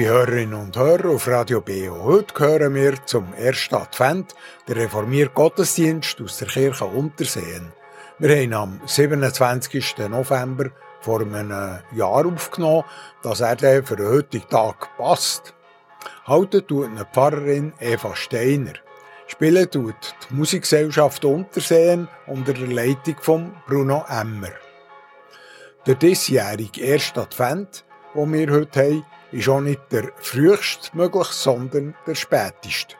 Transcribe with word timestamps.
Liebe 0.00 0.12
Hörerinnen 0.12 0.54
und 0.54 0.78
Hörer 0.78 1.10
auf 1.10 1.28
Radio 1.28 1.60
BO, 1.60 2.04
heute 2.04 2.32
gehören 2.32 2.74
wir 2.74 3.04
zum 3.04 3.34
ersten 3.34 3.74
Advent, 3.74 4.34
der 4.66 4.76
reformierte 4.76 5.34
Gottesdienst 5.34 6.18
aus 6.22 6.38
der 6.38 6.48
Kirche 6.48 6.86
Unterseen. 6.86 7.70
Wir 8.18 8.34
haben 8.34 8.54
am 8.54 8.80
27. 8.86 9.98
November 10.08 10.70
vor 11.02 11.20
einem 11.20 11.80
Jahr 11.92 12.24
aufgenommen, 12.24 12.84
dass 13.22 13.42
er 13.42 13.58
für 13.84 13.96
den 13.96 14.08
heutigen 14.08 14.48
Tag 14.48 14.88
passt. 14.96 15.52
Halten 16.24 16.66
tut 16.66 16.86
eine 16.86 17.04
Pfarrerin 17.04 17.74
Eva 17.78 18.16
Steiner. 18.16 18.76
Spielen 19.26 19.70
tut 19.70 20.14
die 20.30 20.34
Musikgesellschaft 20.34 21.26
Unterseen 21.26 22.08
unter 22.26 22.54
der 22.54 22.68
Leitung 22.68 23.16
von 23.20 23.52
Bruno 23.66 24.06
Emmer. 24.08 24.52
Der 25.86 25.96
diesjährige 25.96 26.80
erste 26.80 27.20
Advent, 27.20 27.84
den 28.14 28.32
wir 28.32 28.50
heute 28.50 28.80
haben, 28.80 29.04
ist 29.32 29.48
auch 29.48 29.60
nicht 29.60 29.80
der 29.90 30.10
frühest 30.16 30.94
möglich, 30.94 31.28
sondern 31.28 31.94
der 32.06 32.14
späteste. 32.14 32.96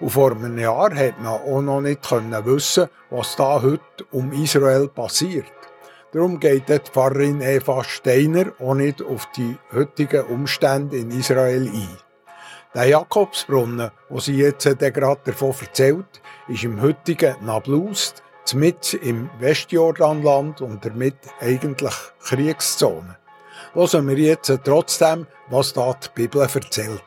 Und 0.00 0.10
vor 0.10 0.32
einem 0.32 0.58
Jahr 0.58 0.94
hat 0.94 1.20
man 1.20 1.40
auch 1.40 1.60
noch 1.60 1.80
nicht 1.80 2.10
wissen 2.10 2.88
was 3.10 3.36
da 3.36 3.62
heute 3.62 4.04
um 4.10 4.32
Israel 4.32 4.88
passiert. 4.88 5.46
Darum 6.12 6.40
geht 6.40 6.68
die 6.68 6.78
Pfarrerin 6.78 7.40
Eva 7.40 7.84
Steiner 7.84 8.52
auch 8.58 8.74
nicht 8.74 9.00
auf 9.00 9.28
die 9.36 9.56
heutigen 9.72 10.24
Umstände 10.24 10.98
in 10.98 11.10
Israel 11.10 11.68
ein. 11.68 11.98
Der 12.74 12.84
Jakobsbrunnen, 12.84 13.90
wo 14.08 14.18
sie 14.18 14.36
jetzt 14.36 14.64
gerade 14.64 15.20
davon 15.24 15.54
erzählt, 15.60 16.20
ist 16.48 16.64
im 16.64 16.80
heutigen 16.80 17.36
Nablus, 17.44 18.14
mit 18.54 18.94
im 18.94 19.30
Westjordanland 19.38 20.60
und 20.60 20.84
damit 20.84 21.16
eigentlich 21.40 21.94
Kriegszone. 22.24 23.16
Hören 23.74 24.06
wir 24.06 24.18
jetzt 24.18 24.52
trotzdem, 24.64 25.26
was 25.48 25.72
da 25.72 25.94
die 25.94 26.08
Bibel 26.14 26.42
erzählt. 26.42 27.02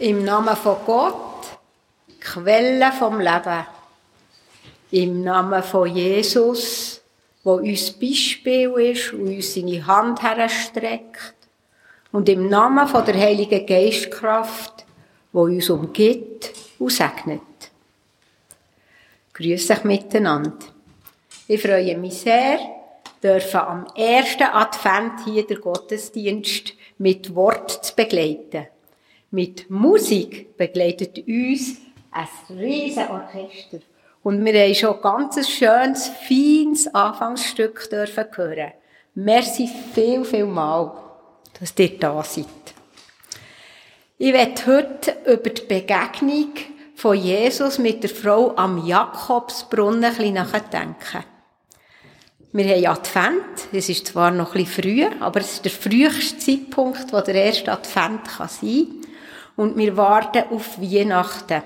Im 0.00 0.24
Namen 0.24 0.56
von 0.56 0.76
Gott, 0.86 1.58
Quelle 2.20 2.90
vom 2.90 3.20
Leben. 3.20 3.66
Im 4.92 5.22
Namen 5.22 5.62
von 5.62 5.94
Jesus, 5.94 7.02
wo 7.44 7.56
uns 7.56 7.90
Beispiel 7.90 8.70
ist 8.78 9.12
und 9.12 9.26
uns 9.26 9.52
seine 9.52 9.86
Hand 9.86 10.22
herstreckt 10.22 11.34
und 12.12 12.30
im 12.30 12.48
Namen 12.48 12.88
von 12.88 13.04
der 13.04 13.14
Heiligen 13.14 13.66
Geistkraft, 13.66 14.86
wo 15.32 15.42
uns 15.42 15.68
umgibt 15.68 16.50
und 16.78 16.92
segnet. 16.92 17.42
Grüß 19.34 19.70
euch 19.70 19.84
miteinander. 19.84 20.64
Ich 21.46 21.60
freue 21.60 21.98
mich 21.98 22.20
sehr, 22.20 22.58
dürfen 23.22 23.60
am 23.60 23.86
ersten 23.94 24.44
Advent 24.44 25.24
hier 25.26 25.46
der 25.46 25.58
Gottesdienst 25.58 26.72
mit 26.96 27.34
Wort 27.34 27.84
zu 27.84 27.94
begleiten. 27.94 28.66
Mit 29.32 29.70
Musik 29.70 30.56
begleitet 30.56 31.18
uns 31.18 31.76
ein 32.10 32.56
riesen 32.58 33.06
Orchester. 33.08 33.78
Und 34.24 34.44
wir 34.44 34.60
haben 34.60 34.74
schon 34.74 35.00
ganz 35.00 35.36
ein 35.36 35.44
schönes, 35.44 36.08
feines 36.26 36.92
Anfangsstück 36.92 37.88
dürfen 37.88 38.24
hören. 38.34 38.72
Merci 39.14 39.70
viel, 39.94 40.24
viel 40.24 40.46
mal, 40.46 40.92
dass 41.60 41.74
ihr 41.78 41.96
da 41.96 42.24
seid. 42.24 42.46
Ich 44.18 44.32
werde 44.32 44.66
heute 44.66 45.16
über 45.32 45.50
die 45.50 45.62
Begegnung 45.62 46.50
von 46.96 47.16
Jesus 47.16 47.78
mit 47.78 48.02
der 48.02 48.10
Frau 48.10 48.56
am 48.56 48.84
Jakobsbrunnen 48.84 50.04
ein 50.04 50.16
bisschen 50.16 50.34
nachdenken. 50.34 51.24
Wir 52.52 52.64
haben 52.74 52.98
Advent. 52.98 53.68
Es 53.72 53.88
ist 53.88 54.08
zwar 54.08 54.32
noch 54.32 54.56
ein 54.56 54.64
bisschen 54.64 54.82
früh, 54.82 55.04
aber 55.20 55.38
es 55.38 55.52
ist 55.52 55.64
der 55.64 55.70
früheste 55.70 56.36
Zeitpunkt, 56.36 57.12
wo 57.12 57.20
der 57.20 57.36
erste 57.36 57.70
Advent 57.70 58.26
sein 58.26 58.48
kann. 58.60 58.99
Und 59.60 59.76
wir 59.76 59.94
warten 59.94 60.44
auf 60.54 60.80
Weihnachten. 60.80 61.62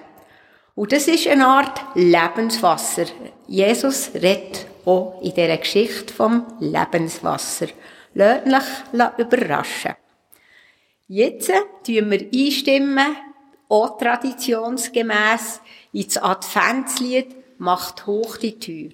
Und 0.75 0.91
das 0.91 1.07
ist 1.07 1.29
eine 1.29 1.47
Art 1.47 1.81
Lebenswasser. 1.95 3.05
Jesus 3.47 4.11
redet 4.15 4.67
auch 4.85 5.23
in 5.23 5.33
dieser 5.33 5.59
Geschichte 5.59 6.13
vom 6.13 6.45
Lebenswasser. 6.59 7.69
Lasst 8.15 8.83
euch 8.93 9.19
überraschen. 9.19 9.95
Jetzt 11.07 11.53
tun 11.87 12.11
wir 12.11 12.29
einstimmen, 12.35 13.17
auch 13.69 13.97
traditionsgemäss, 13.97 15.61
ins 15.93 16.19
Adventslied 16.19 17.29
«Macht 17.59 18.09
hoch 18.09 18.39
die 18.39 18.59
Tür». 18.59 18.91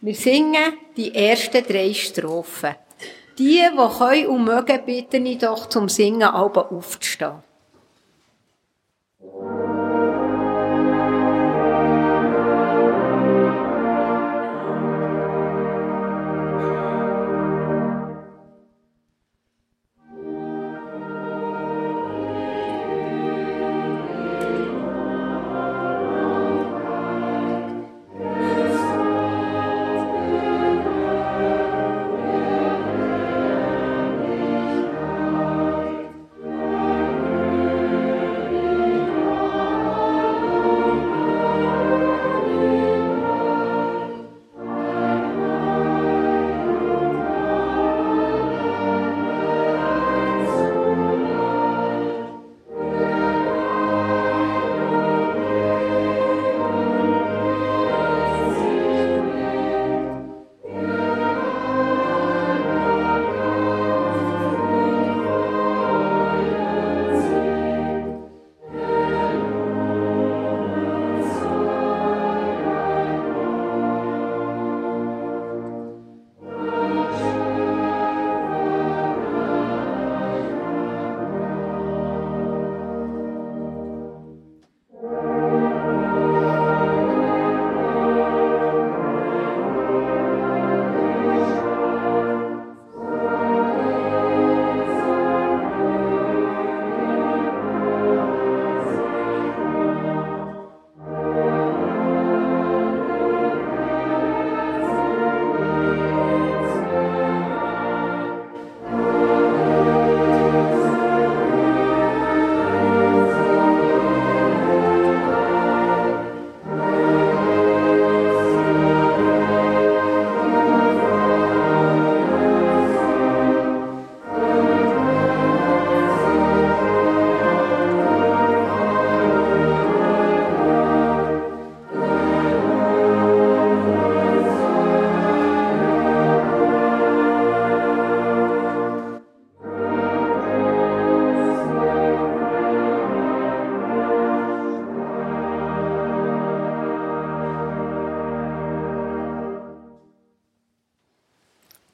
Wir 0.00 0.14
singen 0.14 0.78
die 0.96 1.14
ersten 1.14 1.62
drei 1.62 1.92
Strophen. 1.92 2.74
Die, 3.38 3.60
die 3.60 3.98
können 3.98 4.26
und 4.28 4.44
mögen, 4.44 4.80
bitte 4.86 5.18
ich 5.18 5.36
doch 5.36 5.68
zum 5.68 5.90
Singen 5.90 6.22
aber 6.22 6.72
aufzustehen. 6.72 7.42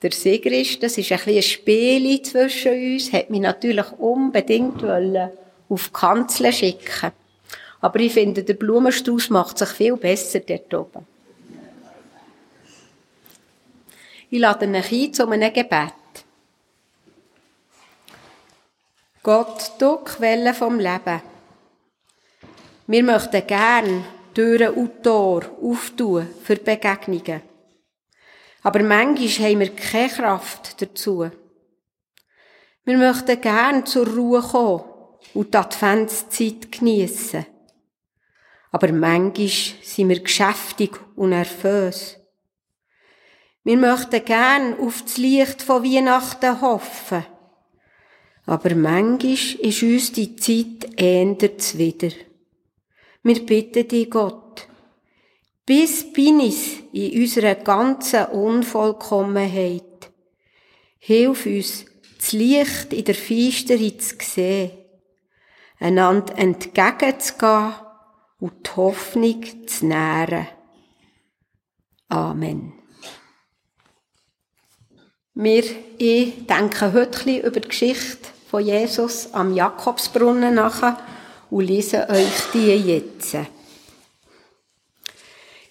Der 0.08 0.16
Sigrist, 0.16 0.82
das 0.82 0.96
ist 0.96 1.12
ein 1.12 1.18
bisschen 1.18 1.36
ein 1.36 1.42
Spiel 1.42 2.22
zwischen 2.22 2.72
uns, 2.72 3.12
hat 3.12 3.28
mich 3.28 3.42
natürlich 3.42 3.92
unbedingt 3.98 4.82
auf 4.82 5.86
die 5.88 5.92
Kanzel 5.92 6.50
schicken. 6.50 7.12
Aber 7.82 8.00
ich 8.00 8.14
finde, 8.14 8.42
der 8.42 8.54
Blumenstrauß 8.54 9.28
macht 9.28 9.58
sich 9.58 9.68
viel 9.68 9.98
besser 9.98 10.40
dort 10.40 10.72
oben. 10.72 11.06
Ich 14.30 14.38
lade 14.38 14.66
euch 14.66 14.92
ein 14.92 15.12
zu 15.12 15.28
einem 15.28 15.52
Gebet. 15.52 15.92
Gott, 19.22 19.72
du 19.78 19.96
Quelle 19.96 20.54
vom 20.54 20.78
Leben. 20.78 21.20
Wir 22.86 23.04
möchten 23.04 23.46
gern 23.46 24.04
Türen 24.32 24.72
und 24.72 25.02
Tor 25.02 25.42
auftun 25.60 26.28
für 26.42 26.56
Begegnungen. 26.56 27.47
Aber 28.62 28.82
manchmal 28.82 29.48
haben 29.48 29.60
wir 29.60 29.74
keine 29.74 30.08
Kraft 30.08 30.80
dazu. 30.82 31.30
Wir 32.84 32.98
möchten 32.98 33.40
gern 33.40 33.86
zur 33.86 34.06
Ruhe 34.06 34.40
kommen 34.40 34.84
und 35.34 35.52
die 35.52 35.58
Adventszeit 35.58 36.72
geniessen. 36.72 37.46
Aber 38.70 38.92
manchmal 38.92 39.48
sind 39.48 40.08
wir 40.08 40.20
geschäftig 40.20 40.92
und 41.16 41.30
nervös. 41.30 42.16
Wir 43.64 43.76
möchten 43.76 44.24
gern 44.24 44.78
auf 44.80 45.02
das 45.02 45.18
Licht 45.18 45.62
von 45.62 45.84
Weihnachten 45.84 46.60
hoffen. 46.60 47.26
Aber 48.46 48.74
manchmal 48.74 49.32
ist 49.32 49.82
uns 49.82 50.12
die 50.12 50.34
Zeit 50.36 50.98
ändert 50.98 51.76
wieder. 51.76 52.08
Wir 53.22 53.44
bitten 53.44 53.86
dich, 53.86 54.10
Gott, 54.10 54.67
bis 55.68 56.10
bin 56.14 56.40
ich 56.40 56.82
in 56.94 57.20
unserer 57.20 57.54
ganzen 57.54 58.24
Unvollkommenheit. 58.24 60.10
Hilf 60.98 61.44
uns, 61.44 61.84
das 62.16 62.32
Licht 62.32 62.94
in 62.94 63.04
der 63.04 63.14
Finsternis 63.14 64.16
zu 64.16 64.16
sehen, 64.18 64.70
einander 65.78 66.38
entgegenzugehen 66.38 67.74
und 68.40 68.66
die 68.66 68.76
Hoffnung 68.76 69.44
zu 69.66 69.86
nähren. 69.86 70.48
Amen. 72.08 72.72
Wir, 75.34 75.64
ich 75.98 76.46
denke 76.46 76.94
heute 76.94 77.40
über 77.46 77.60
die 77.60 77.68
Geschichte 77.68 78.30
von 78.50 78.64
Jesus 78.64 79.34
am 79.34 79.54
Jakobsbrunnen 79.54 80.54
nachher 80.54 80.96
und 81.50 81.66
lese 81.66 82.08
euch 82.08 82.52
die 82.54 82.74
jetzt. 82.74 83.36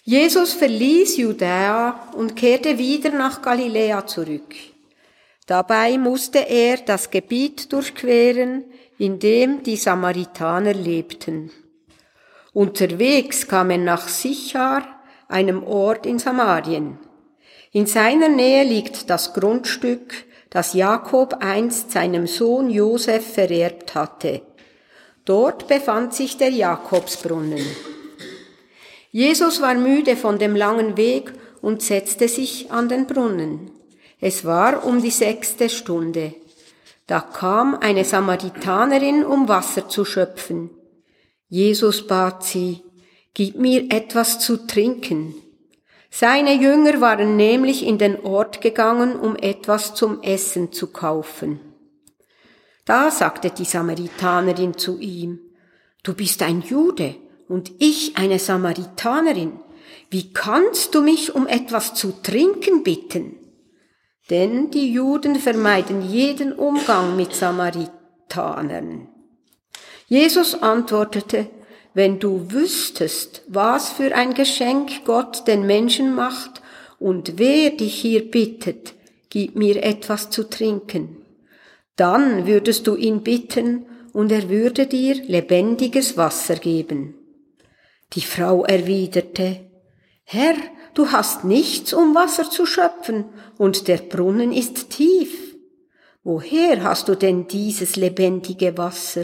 Jesus 0.09 0.53
verließ 0.53 1.17
Judäa 1.17 2.13
und 2.13 2.37
kehrte 2.37 2.77
wieder 2.77 3.09
nach 3.09 3.41
Galiläa 3.41 4.07
zurück. 4.07 4.55
Dabei 5.47 5.97
musste 5.97 6.47
er 6.47 6.77
das 6.77 7.09
Gebiet 7.09 7.73
durchqueren, 7.73 8.63
in 8.97 9.19
dem 9.19 9.63
die 9.63 9.75
Samaritaner 9.75 10.73
lebten. 10.73 11.51
Unterwegs 12.53 13.49
kam 13.49 13.69
er 13.69 13.79
nach 13.79 14.07
Sichar, 14.07 14.87
einem 15.27 15.61
Ort 15.61 16.05
in 16.05 16.19
Samarien. 16.19 16.97
In 17.73 17.85
seiner 17.85 18.29
Nähe 18.29 18.63
liegt 18.63 19.09
das 19.09 19.33
Grundstück, 19.33 20.13
das 20.49 20.71
Jakob 20.71 21.35
einst 21.41 21.91
seinem 21.91 22.27
Sohn 22.27 22.69
Josef 22.69 23.33
vererbt 23.33 23.93
hatte. 23.93 24.41
Dort 25.25 25.67
befand 25.67 26.13
sich 26.13 26.37
der 26.37 26.51
Jakobsbrunnen. 26.51 27.65
Jesus 29.11 29.61
war 29.61 29.75
müde 29.75 30.15
von 30.15 30.37
dem 30.37 30.55
langen 30.55 30.97
Weg 30.97 31.33
und 31.61 31.81
setzte 31.81 32.27
sich 32.27 32.71
an 32.71 32.89
den 32.89 33.07
Brunnen. 33.07 33.71
Es 34.19 34.45
war 34.45 34.85
um 34.85 35.01
die 35.01 35.11
sechste 35.11 35.69
Stunde. 35.69 36.33
Da 37.05 37.21
kam 37.21 37.75
eine 37.75 38.03
Samaritanerin, 38.03 39.23
um 39.23 39.47
Wasser 39.47 39.87
zu 39.87 40.03
schöpfen. 40.03 40.69
Jesus 41.47 42.05
bat 42.05 42.43
sie, 42.43 42.83
Gib 43.33 43.55
mir 43.55 43.85
etwas 43.91 44.39
zu 44.39 44.65
trinken. 44.65 45.35
Seine 46.09 46.55
Jünger 46.55 46.99
waren 47.01 47.35
nämlich 47.35 47.85
in 47.85 47.99
den 47.99 48.19
Ort 48.25 48.61
gegangen, 48.61 49.15
um 49.15 49.35
etwas 49.35 49.93
zum 49.93 50.23
Essen 50.23 50.73
zu 50.73 50.87
kaufen. 50.87 51.59
Da 52.85 53.11
sagte 53.11 53.51
die 53.51 53.65
Samaritanerin 53.65 54.77
zu 54.77 54.97
ihm, 54.97 55.39
Du 56.01 56.15
bist 56.15 56.41
ein 56.41 56.61
Jude 56.61 57.15
und 57.47 57.71
ich 57.79 58.17
eine 58.17 58.39
Samaritanerin. 58.39 59.59
Wie 60.09 60.31
kannst 60.33 60.95
du 60.95 61.01
mich 61.01 61.35
um 61.35 61.47
etwas 61.47 61.93
zu 61.93 62.13
trinken 62.23 62.83
bitten? 62.83 63.35
Denn 64.29 64.71
die 64.71 64.91
Juden 64.91 65.35
vermeiden 65.35 66.01
jeden 66.01 66.53
Umgang 66.53 67.15
mit 67.15 67.33
Samaritanern. 67.33 69.07
Jesus 70.07 70.61
antwortete, 70.61 71.47
wenn 71.93 72.19
du 72.19 72.51
wüsstest, 72.51 73.41
was 73.47 73.89
für 73.89 74.13
ein 74.13 74.33
Geschenk 74.33 75.03
Gott 75.05 75.47
den 75.47 75.65
Menschen 75.65 76.13
macht 76.13 76.61
und 76.99 77.37
wer 77.37 77.71
dich 77.71 77.95
hier 77.95 78.29
bittet, 78.29 78.93
gib 79.29 79.55
mir 79.55 79.83
etwas 79.83 80.29
zu 80.29 80.49
trinken, 80.49 81.17
dann 81.95 82.45
würdest 82.45 82.87
du 82.87 82.95
ihn 82.95 83.23
bitten 83.23 83.85
und 84.13 84.31
er 84.31 84.49
würde 84.49 84.85
dir 84.85 85.15
lebendiges 85.15 86.17
Wasser 86.17 86.55
geben. 86.55 87.16
Die 88.13 88.21
Frau 88.21 88.63
erwiderte, 88.63 89.69
Herr, 90.23 90.55
du 90.93 91.11
hast 91.11 91.43
nichts, 91.43 91.93
um 91.93 92.15
Wasser 92.15 92.49
zu 92.49 92.65
schöpfen, 92.65 93.25
und 93.57 93.87
der 93.87 93.97
Brunnen 93.97 94.51
ist 94.51 94.89
tief. 94.89 95.55
Woher 96.23 96.83
hast 96.83 97.07
du 97.07 97.15
denn 97.15 97.47
dieses 97.47 97.95
lebendige 97.95 98.77
Wasser? 98.77 99.23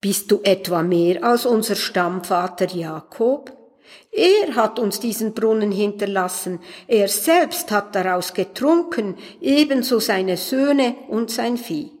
Bist 0.00 0.30
du 0.30 0.40
etwa 0.42 0.82
mehr 0.82 1.24
als 1.24 1.46
unser 1.46 1.74
Stammvater 1.74 2.68
Jakob? 2.68 3.56
Er 4.12 4.54
hat 4.54 4.78
uns 4.78 5.00
diesen 5.00 5.34
Brunnen 5.34 5.72
hinterlassen, 5.72 6.60
er 6.86 7.08
selbst 7.08 7.70
hat 7.70 7.94
daraus 7.94 8.34
getrunken, 8.34 9.16
ebenso 9.40 10.00
seine 10.00 10.36
Söhne 10.36 10.94
und 11.08 11.30
sein 11.30 11.56
Vieh. 11.56 11.92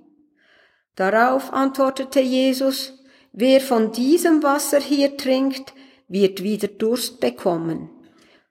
Darauf 0.94 1.52
antwortete 1.52 2.20
Jesus, 2.20 2.94
wer 3.32 3.60
von 3.60 3.92
diesem 3.92 4.42
Wasser 4.42 4.80
hier 4.80 5.16
trinkt, 5.16 5.74
wird 6.08 6.42
wieder 6.42 6.68
Durst 6.68 7.20
bekommen. 7.20 7.90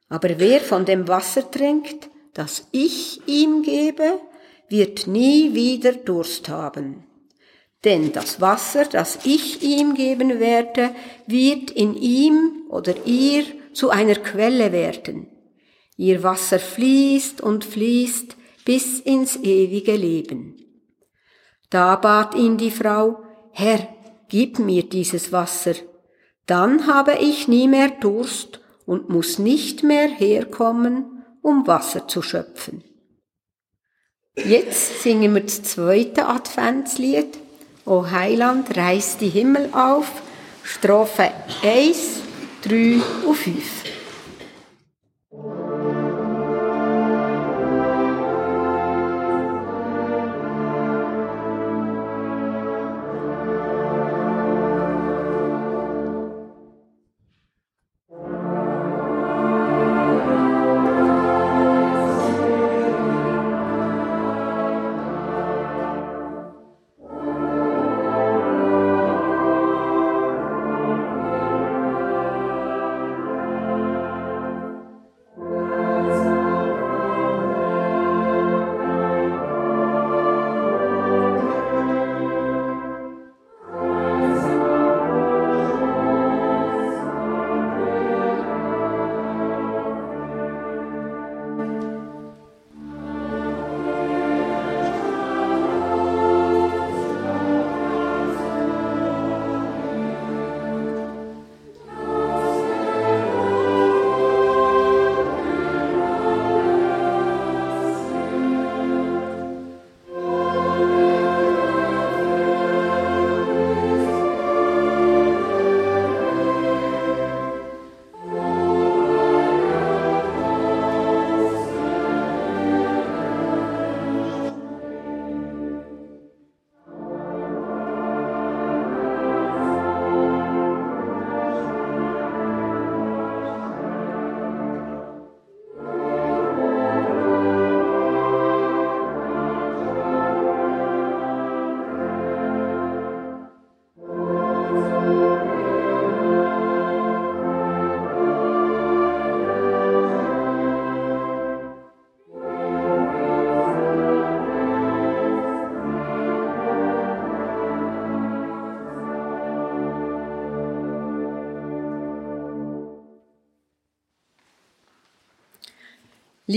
Aber 0.10 0.30
wer 0.38 0.62
von 0.62 0.86
dem 0.86 1.08
Wasser 1.08 1.50
trinkt, 1.50 2.10
das 2.34 2.68
ich 2.72 3.22
ihm 3.28 3.64
gebe, 3.64 4.20
wird 4.70 5.08
nie 5.08 5.54
wieder 5.54 5.94
Durst 5.94 6.50
haben. 6.50 7.04
Denn 7.84 8.12
das 8.12 8.42
Wasser, 8.42 8.86
das 8.86 9.20
ich 9.26 9.62
ihm 9.62 9.94
geben 9.94 10.40
werde, 10.40 10.96
wird 11.28 11.72
in 11.72 11.96
ihm 11.96 12.64
oder 12.70 12.94
ihr 13.06 13.46
zu 13.74 13.90
einer 13.90 14.16
Quelle 14.16 14.72
werden. 14.72 15.28
Ihr 15.98 16.24
Wasser 16.24 16.60
fließt 16.60 17.42
und 17.42 17.64
fließt 17.64 18.36
bis 18.66 19.00
ins 19.00 19.38
ewige 19.38 19.96
Leben. 19.96 20.58
Da 21.70 21.96
bat 21.96 22.36
ihn 22.36 22.58
die 22.58 22.72
Frau, 22.72 23.24
Herr, 23.52 23.88
gib 24.28 24.60
mir 24.60 24.84
dieses 24.84 25.32
Wasser, 25.32 25.76
dann 26.46 26.88
habe 26.88 27.14
ich 27.20 27.48
nie 27.48 27.68
mehr 27.68 27.90
Durst 27.90 28.60
und 28.86 29.10
muss 29.10 29.40
nicht 29.40 29.84
mehr 29.84 30.08
herkommen, 30.08 31.24
um 31.42 31.66
Wasser 31.68 32.08
zu 32.08 32.22
schöpfen. 32.22 32.84
Jetzt 34.36 35.02
singen 35.02 35.34
wir 35.34 35.42
das 35.42 35.64
zweite 35.64 36.28
Adventslied. 36.28 37.38
O 37.86 38.10
Heiland, 38.10 38.76
reiß 38.76 39.18
die 39.18 39.30
Himmel 39.30 39.70
auf, 39.72 40.12
Strophe 40.64 41.32
1, 41.64 42.22
3 42.64 43.00
und 43.28 43.36
5. 43.36 43.64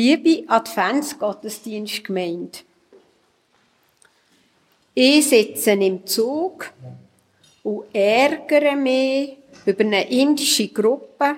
Liebe 0.01 0.45
Adventsgottesdienstgemeinde, 0.47 2.61
Ich 4.95 5.29
sitze 5.29 5.73
im 5.73 6.07
Zug 6.07 6.71
und 7.65 7.93
ärgere 7.93 8.77
mich 8.77 9.39
über 9.67 9.81
eine 9.81 10.09
indische 10.09 10.69
Gruppe, 10.69 11.35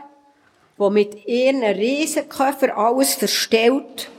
die 0.79 0.91
mit 0.91 1.27
ihren 1.27 1.63
Riesenköffer 1.63 2.77
alles 2.77 3.15
verstellt 3.15 4.11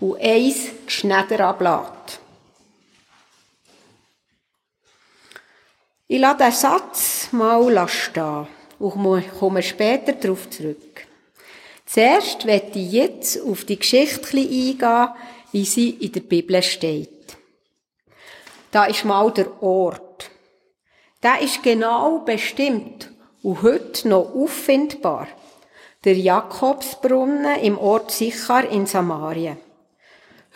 und 0.00 0.18
eins 0.18 0.70
Geschneider 0.86 1.48
ablässt. 1.48 2.18
Ich 6.08 6.18
lasse 6.18 6.38
diesen 6.38 6.52
Satz 6.52 7.28
mal 7.32 7.88
stehen 7.90 8.46
und 8.78 9.38
komme 9.38 9.62
später 9.62 10.12
darauf 10.12 10.48
zurück. 10.48 10.91
Zuerst 11.92 12.46
werde 12.46 12.78
ich 12.78 12.90
jetzt 12.90 13.42
auf 13.42 13.66
die 13.66 13.78
Geschichte 13.78 14.38
eingehen, 14.38 15.08
wie 15.52 15.66
sie 15.66 15.90
in 15.90 16.12
der 16.12 16.20
Bibel 16.20 16.62
steht. 16.62 17.36
Da 18.70 18.86
ist 18.86 19.04
mal 19.04 19.30
der 19.30 19.62
Ort. 19.62 20.30
Der 21.22 21.42
ist 21.42 21.62
genau 21.62 22.20
bestimmt 22.20 23.10
und 23.42 23.60
heute 23.60 24.08
noch 24.08 24.34
auffindbar. 24.34 25.28
Der 26.04 26.16
Jakobsbrunnen 26.16 27.60
im 27.60 27.76
Ort 27.76 28.10
Sichar 28.10 28.70
in 28.70 28.86
Samarien. 28.86 29.58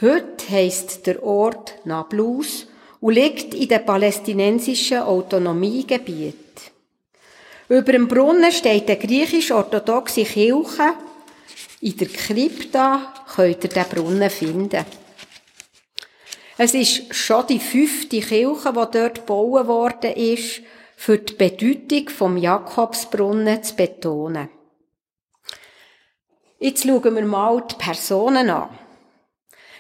Heute 0.01 0.51
heisst 0.51 1.07
der 1.07 1.23
Ort 1.23 1.75
Nablus 1.85 2.67
und 3.03 3.13
liegt 3.13 3.53
in 3.53 3.69
dem 3.69 3.85
palästinensischen 3.85 5.01
Autonomiegebiet. 5.01 6.73
Über 7.69 7.93
dem 7.93 8.09
Brunnen 8.09 8.53
steht 8.53 8.89
eine 8.89 8.99
griechisch-orthodoxe 8.99 10.25
Kirche. 10.25 10.95
In 11.87 11.97
der 11.97 12.09
Krypta 12.09 13.15
könnt 13.33 13.63
ihr 13.63 13.71
den 13.71 13.85
Brunnen 13.85 14.29
finden. 14.29 14.85
Es 16.59 16.75
ist 16.75 17.15
schon 17.15 17.47
die 17.47 17.61
fünfte 17.61 18.19
Kirche, 18.19 18.73
die 18.73 18.99
dort 18.99 19.15
gebaut 19.15 19.69
worden 19.69 20.13
ist, 20.15 20.63
für 20.97 21.19
die 21.19 21.35
Bedeutung 21.35 22.09
vom 22.09 22.37
Jakobsbrunnen 22.39 23.63
zu 23.63 23.77
betonen. 23.77 24.49
Jetzt 26.59 26.83
schauen 26.83 27.15
wir 27.15 27.25
mal 27.25 27.63
die 27.71 27.77
Personen 27.77 28.51
an. 28.51 28.77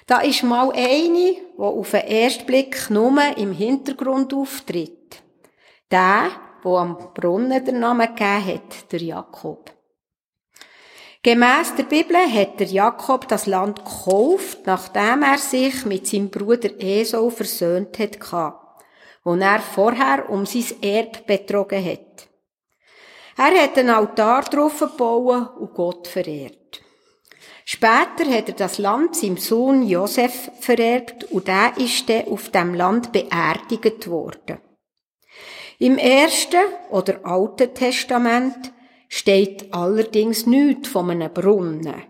Da 0.06 0.20
ist 0.20 0.44
mal 0.44 0.70
eine, 0.70 1.08
die 1.10 1.42
auf 1.58 1.90
den 1.90 2.02
ersten 2.02 2.46
Blick 2.46 2.88
nur 2.88 3.36
im 3.36 3.50
Hintergrund 3.50 4.32
auftritt. 4.32 5.22
Der, 5.90 6.30
der 6.62 6.70
am 6.70 7.12
Brunnen 7.14 7.64
den 7.64 7.80
Namen 7.80 8.14
gegeben 8.14 8.46
hat, 8.46 8.92
der 8.92 9.02
Jakob. 9.02 9.75
Gemäss 11.26 11.74
der 11.74 11.82
Bibel 11.82 12.16
hat 12.16 12.60
der 12.60 12.68
Jakob 12.68 13.26
das 13.26 13.46
Land 13.46 13.84
gekauft, 13.84 14.58
nachdem 14.64 15.24
er 15.24 15.38
sich 15.38 15.84
mit 15.84 16.06
seinem 16.06 16.30
Bruder 16.30 16.70
Esau 16.78 17.30
versöhnt 17.30 17.98
hat, 17.98 18.20
wo 19.24 19.34
er 19.34 19.58
vorher 19.58 20.30
um 20.30 20.46
sein 20.46 20.80
Erb 20.82 21.26
betrogen 21.26 21.84
hat. 21.84 22.28
Er 23.36 23.60
hat 23.60 23.76
einen 23.76 23.90
Altar 23.90 24.42
drauf 24.42 24.78
gebaut 24.78 25.56
und 25.58 25.74
Gott 25.74 26.06
verehrt. 26.06 26.80
Später 27.64 28.30
hat 28.30 28.48
er 28.48 28.54
das 28.54 28.78
Land 28.78 29.16
seinem 29.16 29.38
Sohn 29.38 29.82
Josef 29.82 30.52
vererbt 30.60 31.24
und 31.32 31.48
der 31.48 31.72
ist 31.76 32.08
dann 32.08 32.28
auf 32.28 32.50
dem 32.50 32.72
Land 32.72 33.10
beerdigt 33.10 34.08
worden. 34.08 34.58
Im 35.80 35.98
ersten 35.98 36.60
oder 36.90 37.18
alten 37.24 37.74
Testament 37.74 38.72
steht 39.08 39.72
allerdings 39.72 40.46
nichts 40.46 40.88
von 40.88 41.10
einem 41.10 41.32
Brunnen. 41.32 42.02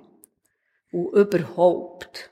Und 0.93 1.13
überhaupt. 1.13 2.31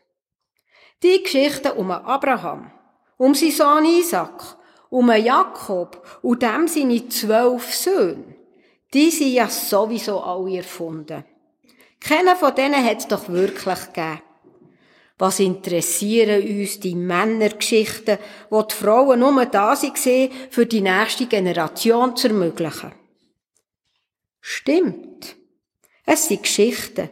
Die 1.02 1.22
Geschichten 1.22 1.72
um 1.72 1.90
Abraham, 1.90 2.70
um 3.18 3.34
seinen 3.34 3.50
Sohn 3.50 3.84
Isaac, 3.84 4.56
um 4.90 5.10
Jakob 5.10 6.02
und 6.22 6.42
dem 6.42 6.66
seine 6.66 7.08
zwölf 7.08 7.74
Söhne, 7.74 8.36
die 8.94 9.10
sind 9.10 9.32
ja 9.32 9.48
sowieso 9.48 10.20
alle 10.20 10.58
erfunden. 10.58 11.24
Keiner 12.00 12.36
von 12.36 12.54
denen 12.54 12.84
hat 12.84 12.98
es 12.98 13.08
doch 13.08 13.28
wirklich 13.28 13.86
gegeben. 13.92 14.22
Was 15.18 15.40
interessieren 15.40 16.42
uns 16.42 16.80
die 16.80 16.94
Männergeschichten, 16.94 18.18
wo 18.50 18.62
die 18.62 18.74
Frauen 18.74 19.20
nur 19.20 19.46
da 19.46 19.74
waren, 19.74 20.30
für 20.50 20.66
die 20.66 20.80
nächste 20.80 21.26
Generation 21.26 22.16
zu 22.16 22.28
ermöglichen? 22.28 22.92
Stimmt. 24.46 25.36
Es 26.04 26.28
sind 26.28 26.42
Geschichten. 26.42 27.08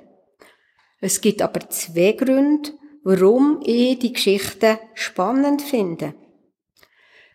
Es 1.01 1.19
gibt 1.19 1.41
aber 1.41 1.67
zwei 1.71 2.13
Gründe, 2.13 2.73
warum 3.05 3.63
ich 3.65 3.99
die 4.01 4.13
Geschichten 4.13 4.79
spannend 4.93 5.63
finde. 5.63 6.15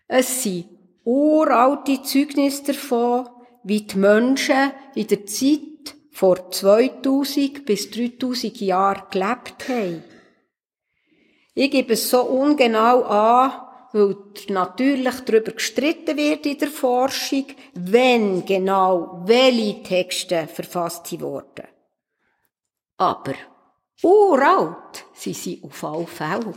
Es 0.06 0.44
sind 0.44 0.68
uralte 1.02 2.00
Zeugnisse 2.04 2.62
davon, 2.62 3.28
wie 3.64 3.80
die 3.80 3.98
Menschen 3.98 4.70
in 4.94 5.08
der 5.08 5.26
Zeit 5.26 5.96
vor 6.12 6.48
2000 6.48 7.66
bis 7.66 7.90
3000 7.90 8.60
Jahren 8.60 9.02
gelebt 9.10 9.68
haben. 9.68 10.04
Ich 11.54 11.72
gebe 11.72 11.94
es 11.94 12.08
so 12.08 12.22
ungenau 12.22 13.02
an, 13.02 13.67
weil 13.92 14.16
natürlich 14.48 15.20
darüber 15.20 15.52
gestritten 15.52 16.16
wird 16.16 16.46
in 16.46 16.58
der 16.58 16.68
Forschung, 16.68 17.46
wenn 17.74 18.44
genau 18.44 19.22
welche 19.24 19.82
Texte 19.82 20.46
verfasst 20.46 21.20
wurden. 21.20 21.66
Aber 22.98 23.34
uralt 24.02 25.04
sind 25.14 25.36
sie 25.36 25.62
auf 25.62 25.84
alle 25.84 26.06
Fälle. 26.06 26.54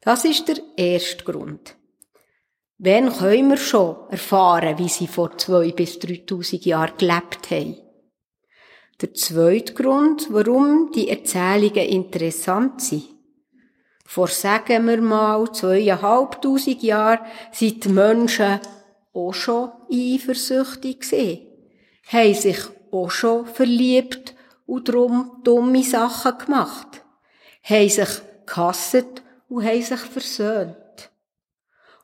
Das 0.00 0.24
ist 0.24 0.48
der 0.48 0.56
erste 0.76 1.24
Grund. 1.24 1.76
Wann 2.78 3.16
können 3.16 3.50
wir 3.50 3.56
schon 3.56 4.10
erfahren, 4.10 4.76
wie 4.78 4.88
sie 4.88 5.06
vor 5.06 5.38
zwei 5.38 5.70
bis 5.70 6.00
3000 6.00 6.66
Jahren 6.66 6.96
gelebt 6.98 7.50
haben? 7.50 7.76
Der 9.00 9.14
zweite 9.14 9.74
Grund, 9.74 10.26
warum 10.30 10.90
die 10.92 11.08
Erzählungen 11.08 11.88
interessant 11.88 12.82
sind. 12.82 13.04
Vor, 14.12 14.28
sagen 14.28 14.88
wir 14.88 15.00
mal, 15.00 15.50
zweieinhalbtausend 15.50 16.82
Jahren 16.82 17.24
sind 17.50 17.82
die 17.82 17.88
Menschen 17.88 18.60
auch 19.14 19.32
schon 19.32 19.72
eifersüchtig 19.90 21.00
gewesen, 21.00 21.46
haben 22.08 22.34
sich 22.34 22.58
auch 22.90 23.10
schon 23.10 23.46
verliebt 23.46 24.34
und 24.66 24.90
darum 24.90 25.40
dumme 25.44 25.82
Sachen 25.82 26.36
gemacht, 26.36 27.02
haben 27.62 27.88
sich 27.88 28.20
gehasst 28.44 29.22
und 29.48 29.64
haben 29.64 29.82
sich 29.82 30.00
versöhnt. 30.00 30.76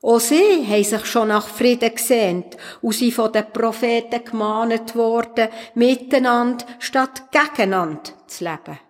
Auch 0.01 0.21
sie 0.21 0.67
haben 0.67 0.85
sich 0.85 1.05
schon 1.05 1.29
nach 1.29 1.47
Frieden 1.47 1.95
gesehnt 1.95 2.57
und 2.81 2.95
sind 2.95 3.13
von 3.13 3.35
den 3.35 3.53
Propheten 3.53 4.25
gemahnt 4.25 4.97
worden, 4.97 5.49
miteinander 5.75 6.65
statt 6.79 7.25
gegeneinander 7.31 8.13
zu 8.27 8.45
leben. 8.45 8.88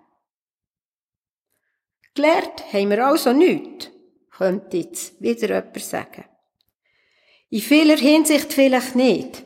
Gelernt 2.19 2.73
haben 2.73 2.91
wir 2.91 3.07
also 3.07 3.33
nichts, 3.33 3.91
könnte 4.37 4.77
jetzt 4.77 5.21
wieder 5.21 5.49
jemand 5.49 5.81
sagen. 5.81 6.25
In 7.51 7.61
vieler 7.61 7.97
Hinsicht 7.97 8.53
vielleicht 8.53 8.95
nicht, 8.95 9.45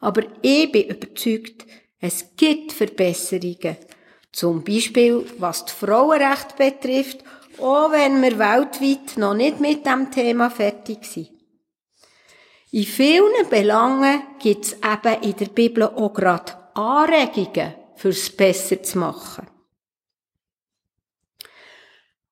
aber 0.00 0.22
ich 0.42 0.70
bin 0.70 0.88
überzeugt, 0.88 1.64
es 2.00 2.36
gibt 2.36 2.72
Verbesserungen. 2.72 3.76
Zum 4.32 4.62
Beispiel, 4.62 5.24
was 5.38 5.64
die 5.64 5.72
Frauenrechte 5.72 6.54
betrifft 6.56 7.24
auch 7.60 7.90
wenn 7.90 8.22
wir 8.22 8.38
weltweit 8.38 9.16
noch 9.16 9.34
nicht 9.34 9.60
mit 9.60 9.84
dem 9.84 10.10
Thema 10.10 10.50
fertig 10.50 11.04
sind. 11.04 11.30
In 12.70 12.84
vielen 12.84 13.48
Belangen 13.48 14.22
gibt 14.38 14.66
es 14.66 14.72
eben 14.74 15.22
in 15.22 15.36
der 15.36 15.46
Bibel 15.46 15.84
auch 15.84 16.12
gerade 16.12 16.52
Anregungen, 16.74 17.74
fürs 17.96 18.30
besser 18.30 18.82
zu 18.82 18.98
machen. 18.98 19.46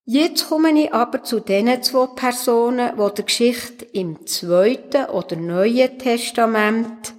Jetzt 0.09 0.49
komme 0.49 0.71
ich 0.81 0.95
aber 0.95 1.25
zu 1.25 1.41
den 1.41 1.83
zwei 1.83 2.07
Personen, 2.07 2.93
die 2.97 3.15
der 3.15 3.25
Geschichte 3.25 3.85
im 3.87 4.25
Zweiten 4.25 5.07
oder 5.07 5.35
Neuen 5.35 5.99
Testament, 5.99 7.13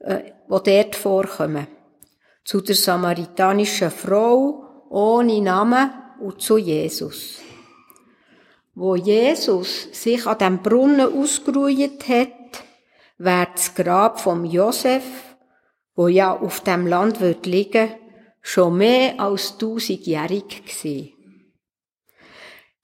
äh, 0.00 0.32
wo 0.48 0.58
dort 0.58 0.96
vorkommen. 0.96 1.68
Zu 2.44 2.62
der 2.62 2.74
samaritanischen 2.74 3.92
Frau 3.92 4.64
ohne 4.90 5.40
Namen 5.40 5.92
und 6.18 6.42
zu 6.42 6.58
Jesus. 6.58 7.38
Wo 8.74 8.96
Jesus 8.96 9.86
sich 9.92 10.26
an 10.26 10.38
dem 10.38 10.62
Brunnen 10.62 11.16
ausgeruht 11.16 12.08
hat, 12.08 12.64
wäre 13.18 13.48
das 13.54 13.72
Grab 13.76 14.18
vom 14.18 14.44
Josef, 14.44 15.04
wo 15.94 16.08
ja 16.08 16.36
auf 16.36 16.58
dem 16.62 16.88
Land 16.88 17.20
wird 17.20 17.46
liegen, 17.46 17.94
schon 18.42 18.78
mehr 18.78 19.20
als 19.20 19.58
tausendjährig 19.58 20.64
gewesen. 20.64 21.19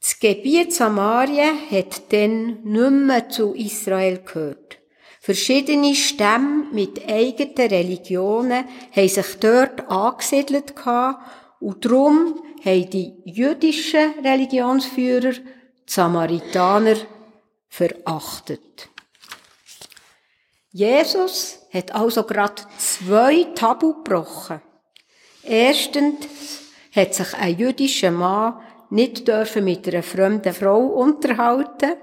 Das 0.07 0.21
Gebiet 0.21 0.73
Samarien 0.73 1.69
hat 1.69 2.13
dann 2.13 2.63
nicht 2.63 2.91
mehr 2.91 3.29
zu 3.29 3.55
Israel 3.55 4.23
gehört. 4.25 4.79
Verschiedene 5.21 5.97
Stämme 5.97 6.67
mit 6.71 7.09
eigenen 7.09 7.69
Religionen 7.69 8.67
haben 8.95 9.09
sich 9.09 9.35
dort 9.41 9.91
angesiedelt 9.91 10.75
und 11.59 11.85
darum 11.85 12.41
haben 12.65 12.91
die 12.91 13.15
jüdischen 13.25 14.13
Religionsführer, 14.25 15.33
die 15.33 15.43
Samaritaner, 15.87 16.99
verachtet. 17.69 18.89
Jesus 20.71 21.67
hat 21.73 21.93
also 21.93 22.23
gerade 22.23 22.63
zwei 22.79 23.43
Tabu 23.57 24.05
gebrochen. 24.05 24.63
Erstens 25.43 26.29
hat 26.95 27.13
sich 27.13 27.35
ein 27.35 27.59
jüdischer 27.59 28.13
Mann 28.13 28.63
nicht 28.91 29.27
dürfen 29.29 29.65
mit 29.65 29.87
einer 29.89 30.03
fremden 30.03 30.55
Frau 30.55 30.81
unterhalten 30.81 31.95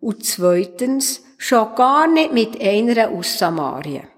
und 0.00 0.24
zweitens 0.24 1.24
schon 1.38 1.74
gar 1.74 2.06
nicht 2.06 2.32
mit 2.32 2.60
einer 2.60 3.10
aus 3.10 3.38
Samarien. 3.38 4.08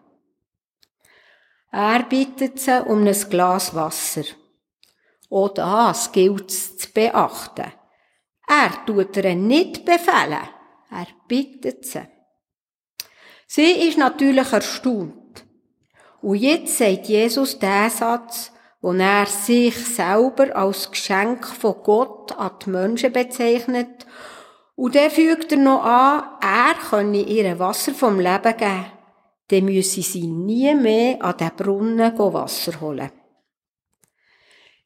Er 1.72 2.04
bittet 2.04 2.58
sie 2.58 2.82
um 2.84 3.06
ein 3.06 3.14
Glas 3.28 3.74
Wasser. 3.74 4.24
Auch 5.28 5.48
das 5.48 6.12
gilt 6.12 6.50
es 6.50 6.78
zu 6.78 6.90
beachten. 6.92 7.72
Er 8.48 8.86
tut 8.86 9.16
ihr 9.16 9.34
nicht 9.34 9.84
befehlen. 9.84 10.48
Er 10.90 11.06
bittet 11.26 11.84
sie. 11.84 12.06
Sie 13.46 13.88
ist 13.88 13.98
natürlich 13.98 14.52
erstaunt. 14.52 15.44
Und 16.22 16.36
jetzt 16.36 16.78
sagt 16.78 17.06
Jesus 17.06 17.58
den 17.58 17.90
Satz, 17.90 18.52
wo 18.86 18.92
er 18.92 19.26
sich 19.26 19.74
selber 19.84 20.54
als 20.54 20.92
Geschenk 20.92 21.44
von 21.44 21.74
Gott 21.82 22.38
an 22.38 22.52
die 22.64 22.70
Menschen 22.70 23.12
bezeichnet. 23.12 24.06
Und 24.76 24.94
dann 24.94 25.10
fügt 25.10 25.50
er 25.50 25.58
noch 25.58 25.84
an, 25.84 26.22
er 26.40 26.74
könne 26.88 27.18
ihr 27.22 27.58
Wasser 27.58 27.92
vom 27.92 28.20
Leben 28.20 28.56
geben. 28.56 28.86
Dann 29.48 29.64
müsse 29.64 30.02
sie 30.02 30.28
nie 30.28 30.72
mehr 30.76 31.20
an 31.20 31.36
den 31.36 31.50
Brunnen 31.56 32.16
Wasser 32.16 32.80
holen. 32.80 33.10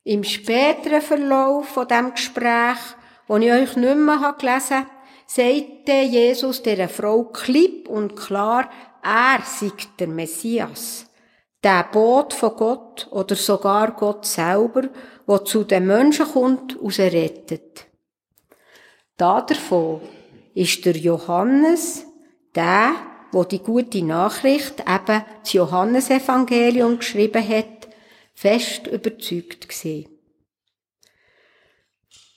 Im 0.05 0.25
späteren 0.25 1.03
Verlauf 1.03 1.69
von 1.69 1.87
dem 1.87 2.15
Gespräch, 2.15 2.79
wo 3.29 3.37
ich 3.37 3.53
euch 3.53 3.77
nicht 3.77 3.97
mehr 3.97 4.35
gelesen 4.39 4.77
habe, 4.79 4.91
sagte 5.27 5.93
Jesus 6.09 6.63
der 6.63 6.89
Frau 6.89 7.25
klipp 7.25 7.87
und 7.87 8.17
klar, 8.17 8.71
er 9.03 9.43
sei 9.45 9.73
der 9.99 10.09
Messias. 10.09 11.10
Der 11.63 11.85
Boot 11.93 12.33
von 12.33 12.57
Gott 12.57 13.09
oder 13.11 13.37
sogar 13.37 13.93
Gott 13.93 14.25
selber, 14.25 14.89
wo 15.27 15.39
zu 15.39 15.65
den 15.65 15.87
Menschen 15.87 16.27
kommt 16.27 16.77
und 16.77 16.95
sie 16.95 17.03
rettet. 17.03 17.87
Da 19.17 19.43
davon 19.43 20.01
ist 20.55 20.87
der 20.87 20.97
Johannes, 20.97 22.07
der, 22.55 22.93
wo 23.33 23.45
die 23.45 23.59
gute 23.59 24.03
Nachricht, 24.03 24.81
eben 24.81 25.25
das 25.43 25.53
Johannesevangelium 25.53 26.99
geschrieben 26.99 27.47
hat, 27.47 27.89
fest 28.35 28.87
überzeugt 28.87 29.69
gewesen. 29.69 30.09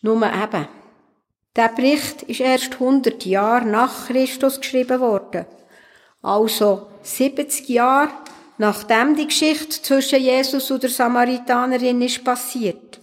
Nur 0.01 0.21
eben, 0.21 0.67
der 1.55 1.69
Bericht 1.69 2.23
ist 2.23 2.41
erst 2.41 2.73
100 2.73 3.25
Jahre 3.25 3.65
nach 3.65 4.07
Christus 4.07 4.59
geschrieben 4.59 4.99
worden. 4.99 5.45
Also 6.21 6.87
70 7.03 7.69
Jahre 7.69 8.11
nachdem 8.57 9.15
die 9.15 9.27
Geschichte 9.27 9.81
zwischen 9.81 10.21
Jesus 10.21 10.69
und 10.71 10.83
der 10.83 10.89
Samaritanerin 10.89 12.01
ist 12.01 12.23
passiert. 12.23 12.99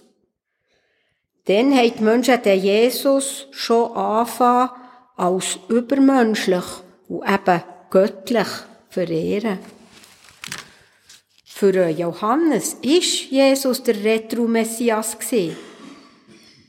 Dann 1.46 1.76
haben 1.76 1.92
die 1.98 2.02
Menschen 2.04 2.42
den 2.42 2.60
Jesus 2.60 3.48
schon 3.50 3.92
angefangen, 3.96 4.70
als 5.16 5.58
übermenschlich 5.68 6.64
und 7.08 7.28
eben 7.28 7.62
göttlich 7.90 8.48
verehren. 8.88 9.58
Für 11.44 11.88
Johannes 11.88 12.74
ist 12.80 13.30
Jesus 13.30 13.82
der 13.82 14.02
Retro-Messias. 14.02 15.16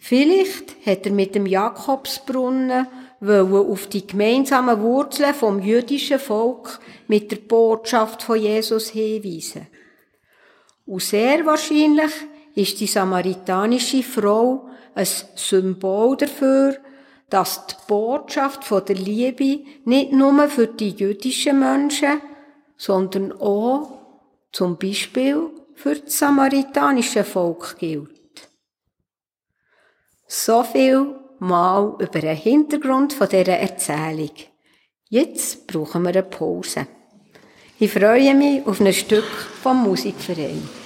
Vielleicht 0.01 0.75
hat 0.85 1.05
er 1.05 1.11
mit 1.13 1.35
dem 1.35 1.45
Jakobsbrunnen 1.45 2.87
auf 3.21 3.87
die 3.87 4.05
gemeinsamen 4.05 4.81
Wurzeln 4.81 5.33
vom 5.33 5.61
jüdischen 5.61 6.19
Volk 6.19 6.79
mit 7.11 7.29
der 7.29 7.39
Botschaft 7.39 8.23
von 8.23 8.39
Jesus 8.39 8.87
hinweisen. 8.87 9.67
Und 10.85 11.01
sehr 11.01 11.45
wahrscheinlich 11.45 12.13
ist 12.55 12.79
die 12.79 12.87
samaritanische 12.87 14.01
Frau 14.01 14.69
ein 14.95 15.05
Symbol 15.35 16.15
dafür, 16.15 16.77
dass 17.29 17.67
die 17.67 17.75
Botschaft 17.85 18.63
von 18.63 18.85
der 18.85 18.95
Liebe 18.95 19.65
nicht 19.83 20.13
nur 20.13 20.47
für 20.47 20.67
die 20.67 20.91
jüdischen 20.91 21.59
Menschen, 21.59 22.21
sondern 22.77 23.33
auch 23.33 23.91
zum 24.53 24.77
Beispiel 24.77 25.49
für 25.75 25.95
das 25.95 26.17
samaritanische 26.17 27.25
Volk 27.25 27.75
gilt. 27.77 28.49
So 30.27 30.63
viel 30.63 31.13
mal 31.39 31.93
über 31.99 32.21
den 32.21 32.37
Hintergrund 32.37 33.11
von 33.11 33.27
dieser 33.27 33.59
Erzählung. 33.59 34.31
Jetzt 35.09 35.67
brauchen 35.67 36.03
wir 36.03 36.11
eine 36.11 36.23
Pause. 36.23 36.87
Ich 37.83 37.91
freue 37.91 38.35
mich 38.35 38.63
auf 38.67 38.79
ein 38.79 38.93
Stück 38.93 39.25
vom 39.63 39.81
Musikverein. 39.81 40.80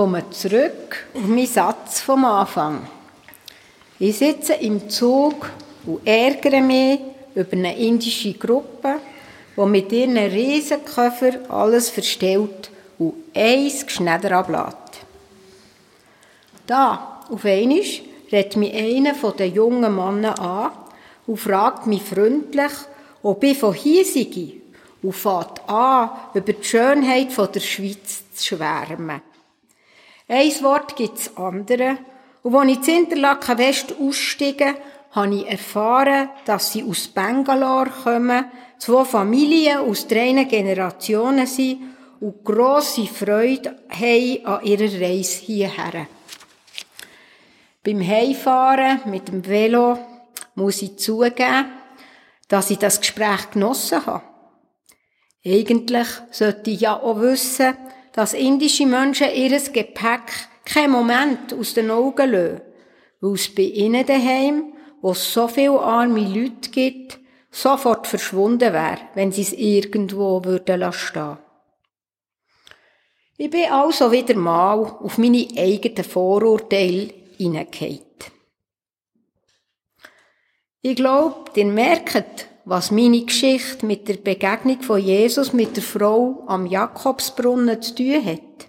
Komme 0.00 0.30
zurück 0.30 0.96
auf 1.12 1.26
meinen 1.26 1.46
Satz 1.46 2.00
vom 2.00 2.24
Anfang. 2.24 2.88
Ich 3.98 4.16
sitze 4.16 4.54
im 4.54 4.88
Zug 4.88 5.50
und 5.84 6.06
ärgere 6.06 6.62
mich 6.62 7.00
über 7.34 7.52
eine 7.52 7.76
indische 7.76 8.32
Gruppe, 8.32 8.94
die 9.54 9.66
mit 9.66 9.92
ihren 9.92 10.16
Riesenköffer 10.16 11.50
alles 11.50 11.90
verstellt 11.90 12.70
und 12.98 13.12
eins 13.34 13.84
Geschneider 13.84 14.38
ablässt. 14.38 15.04
Da, 16.66 17.20
auf 17.30 17.44
einmal, 17.44 17.82
redet 18.32 18.56
mich 18.56 18.72
einer 18.72 19.12
den 19.32 19.54
jungen 19.54 19.94
Männern 19.94 20.38
an 20.38 20.70
und 21.26 21.36
fragt 21.36 21.86
mich 21.86 22.04
freundlich, 22.04 22.72
ob 23.22 23.44
ich 23.44 23.58
von 23.58 23.74
hier 23.74 24.06
sei 24.06 24.62
und 25.02 25.12
fängt 25.12 25.68
an, 25.68 26.08
über 26.32 26.52
die 26.54 26.64
Schönheit 26.64 27.36
der 27.36 27.60
Schweiz 27.60 28.22
zu 28.32 28.56
schwärmen. 28.56 29.20
Ein 30.30 30.62
Wort 30.62 30.94
gibt 30.94 31.18
es 31.18 31.36
andere. 31.36 31.98
Und 32.44 32.54
als 32.54 32.70
ich 32.70 32.88
in 32.88 33.02
Interlaken 33.02 33.58
West 33.58 33.94
aussteige, 34.00 34.76
habe 35.10 35.34
ich 35.34 35.48
erfahren, 35.48 36.28
dass 36.44 36.72
sie 36.72 36.84
aus 36.84 37.08
Bangalore 37.08 37.90
kommen, 38.04 38.44
zwei 38.78 39.04
Familien 39.04 39.78
aus 39.80 40.06
drei 40.06 40.32
Generationen 40.44 41.48
sind 41.48 41.80
und 42.20 42.44
grosse 42.44 43.06
Freude 43.06 43.76
haben 43.88 44.46
an 44.46 44.64
ihrer 44.64 45.00
Reise 45.00 45.40
hierher. 45.40 46.06
Beim 47.82 48.00
Heimfahren 48.00 49.00
mit 49.06 49.26
dem 49.26 49.44
Velo 49.44 49.98
muss 50.54 50.80
ich 50.80 50.96
zugeben, 50.96 51.72
dass 52.46 52.70
ich 52.70 52.78
das 52.78 53.00
Gespräch 53.00 53.50
genossen 53.50 54.06
habe. 54.06 54.22
Eigentlich 55.44 56.08
sollte 56.30 56.70
ich 56.70 56.82
ja 56.82 57.00
auch 57.00 57.18
wissen, 57.18 57.74
dass 58.12 58.34
indische 58.34 58.86
Menschen 58.86 59.32
ihr 59.34 59.58
Gepäck 59.58 60.48
keinen 60.64 60.92
Moment 60.92 61.52
aus 61.52 61.74
den 61.74 61.90
Augen 61.90 62.30
lassen, 62.30 62.60
weil 63.20 63.34
es 63.34 63.54
bei 63.54 63.62
ihnen 63.62 64.06
daheim, 64.06 64.72
wo 65.00 65.12
es 65.12 65.32
so 65.32 65.48
viele 65.48 65.80
arme 65.80 66.20
Leute 66.20 66.70
gibt, 66.70 67.18
sofort 67.50 68.06
verschwunden 68.06 68.72
wäre, 68.72 68.98
wenn 69.14 69.32
sie 69.32 69.42
es 69.42 69.52
irgendwo 69.52 70.44
würden 70.44 70.92
stehen 70.92 71.38
Ich 73.36 73.50
bin 73.50 73.70
also 73.70 74.12
wieder 74.12 74.36
mal 74.36 74.78
auf 74.78 75.18
meine 75.18 75.46
eigenen 75.56 76.04
Vorurteile 76.04 77.12
hineingeht. 77.38 78.02
Ich 80.82 80.96
glaube, 80.96 81.50
ihr 81.56 81.66
merkt, 81.66 82.49
was 82.64 82.90
meine 82.90 83.24
Geschichte 83.24 83.86
mit 83.86 84.08
der 84.08 84.14
Begegnung 84.14 84.82
von 84.82 85.00
Jesus 85.00 85.52
mit 85.52 85.76
der 85.76 85.82
Frau 85.82 86.44
am 86.46 86.66
Jakobsbrunnen 86.66 87.80
zu 87.80 87.94
tun 87.94 88.24
hat. 88.24 88.68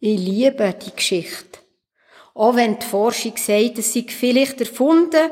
Ich 0.00 0.18
liebe 0.18 0.74
die 0.84 0.94
Geschichte. 0.94 1.60
Auch 2.34 2.56
wenn 2.56 2.78
die 2.78 2.86
Forschung 2.86 3.36
sagt, 3.36 3.78
es 3.78 3.94
sei 3.94 4.04
vielleicht 4.08 4.60
erfunden, 4.60 5.30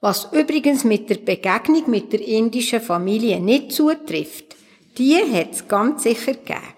was 0.00 0.28
übrigens 0.32 0.84
mit 0.84 1.10
der 1.10 1.16
Begegnung 1.16 1.88
mit 1.90 2.12
der 2.12 2.20
indischen 2.20 2.80
Familie 2.80 3.40
nicht 3.40 3.72
zutrifft. 3.72 4.56
Die 4.96 5.16
hat 5.16 5.52
es 5.52 5.68
ganz 5.68 6.02
sicher 6.02 6.34
gegeben. 6.34 6.74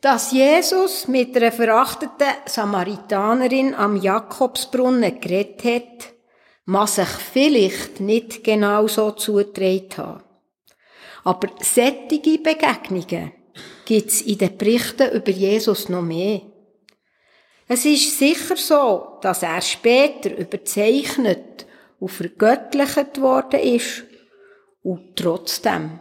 Dass 0.00 0.30
Jesus 0.30 1.08
mit 1.08 1.36
einer 1.36 1.50
verachteten 1.50 2.28
Samaritanerin 2.46 3.74
am 3.74 3.96
Jakobsbrunnen 3.96 5.20
geredet 5.20 5.64
hat, 5.64 6.14
mag 6.68 6.86
sich 6.86 7.08
vielleicht 7.08 7.98
nicht 7.98 8.44
genau 8.44 8.86
so 8.88 9.12
zugetragen 9.12 9.88
haben. 9.96 10.22
Aber 11.24 11.48
sättige 11.62 12.38
Begegnungen 12.38 13.32
gibt 13.86 14.10
es 14.10 14.20
in 14.20 14.36
den 14.36 14.56
Berichten 14.58 15.10
über 15.12 15.30
Jesus 15.30 15.88
noch 15.88 16.02
mehr. 16.02 16.42
Es 17.68 17.86
ist 17.86 18.18
sicher 18.18 18.56
so, 18.56 19.18
dass 19.22 19.42
er 19.42 19.62
später 19.62 20.36
überzeichnet 20.36 21.66
und 22.00 22.10
vergöttlicht 22.10 23.18
worden 23.18 23.60
ist. 23.60 24.04
Und 24.82 25.16
trotzdem. 25.16 26.00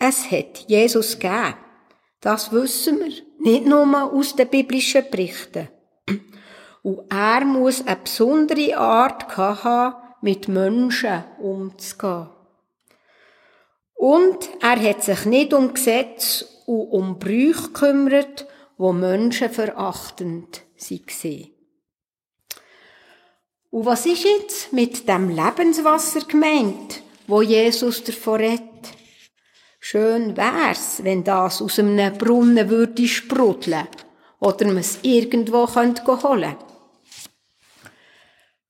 Es 0.00 0.32
hat 0.32 0.64
Jesus 0.66 1.16
gegeben. 1.16 1.54
Das 2.20 2.50
wissen 2.50 2.98
wir. 2.98 3.12
Nicht 3.38 3.66
nur 3.66 4.12
aus 4.12 4.34
den 4.34 4.48
biblischen 4.48 5.08
Berichten. 5.08 5.68
Und 6.82 7.10
er 7.10 7.44
muss 7.44 7.86
eine 7.86 7.96
besondere 7.96 8.76
Art 8.76 9.36
haben, 9.36 9.94
mit 10.20 10.48
Menschen 10.48 11.24
umzugehen. 11.40 12.28
Und 13.94 14.48
er 14.60 14.80
hat 14.80 15.02
sich 15.02 15.24
nicht 15.26 15.52
um 15.52 15.74
Gesetze 15.74 16.46
und 16.66 16.88
um 16.90 17.18
Brüche 17.18 17.68
gekümmert, 17.68 18.46
wo 18.78 18.92
Menschen 18.92 19.50
verachtend 19.50 20.62
waren. 20.76 21.48
Und 23.70 23.86
was 23.86 24.06
ist 24.06 24.24
jetzt 24.24 24.72
mit 24.72 25.08
dem 25.08 25.30
Lebenswasser 25.30 26.20
gemeint, 26.20 27.02
wo 27.26 27.42
Jesus 27.42 28.02
davon 28.02 28.40
redet? 28.40 28.62
Schön 29.78 30.36
wär's, 30.36 31.02
wenn 31.02 31.24
das 31.24 31.62
aus 31.62 31.78
einem 31.78 32.16
Brunnen 32.18 32.68
würde 32.68 33.06
sprudeln 33.06 33.88
oder 34.40 34.66
man 34.66 34.78
es 34.78 34.98
irgendwo 35.02 35.66
könnte 35.66 36.04
holen 36.22 36.56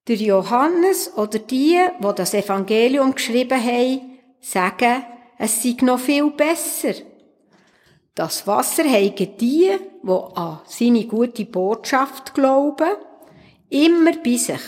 Der 0.08 0.16
Johannes 0.16 1.16
oder 1.16 1.38
die, 1.38 1.80
wo 2.00 2.12
das 2.12 2.34
Evangelium 2.34 3.14
geschrieben 3.14 3.62
haben, 3.62 4.18
sagen, 4.40 5.04
es 5.38 5.62
sei 5.62 5.76
noch 5.82 6.00
viel 6.00 6.30
besser. 6.30 6.94
Das 8.14 8.46
Wasser 8.46 8.84
haben 8.84 9.14
die, 9.16 9.28
die 9.36 9.78
an 10.08 10.60
seine 10.66 11.06
gute 11.06 11.44
Botschaft 11.44 12.34
glauben, 12.34 12.90
immer 13.70 14.12
bei 14.22 14.36
sich. 14.36 14.60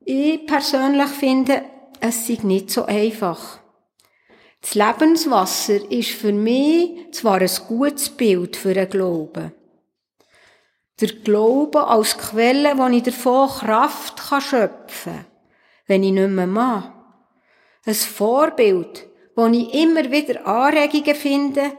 Ich 0.00 0.46
persönlich 0.46 1.08
finde, 1.08 1.64
es 2.00 2.26
sei 2.26 2.38
nicht 2.42 2.70
so 2.70 2.84
einfach. 2.84 3.60
Das 4.60 4.74
Lebenswasser 4.74 5.90
ist 5.90 6.10
für 6.10 6.32
mich 6.32 7.12
zwar 7.12 7.40
ein 7.40 7.50
gutes 7.68 8.10
Bild 8.10 8.56
für 8.56 8.70
einen 8.70 8.90
Glauben. 8.90 9.52
Der 11.00 11.08
Glaube 11.08 11.86
als 11.86 12.18
Quelle, 12.18 12.76
wo 12.76 12.86
ich 12.88 13.04
davon 13.04 13.48
Kraft 13.48 14.20
schöpfen 14.42 15.14
kann, 15.14 15.26
wenn 15.86 16.02
ich 16.02 16.12
nicht 16.12 16.30
mehr 16.30 16.46
mache. 16.46 16.92
Ein 17.84 17.94
Vorbild, 17.94 19.06
wo 19.36 19.46
ich 19.46 19.72
immer 19.74 20.10
wieder 20.10 20.44
Anregungen 20.46 21.14
finde, 21.14 21.72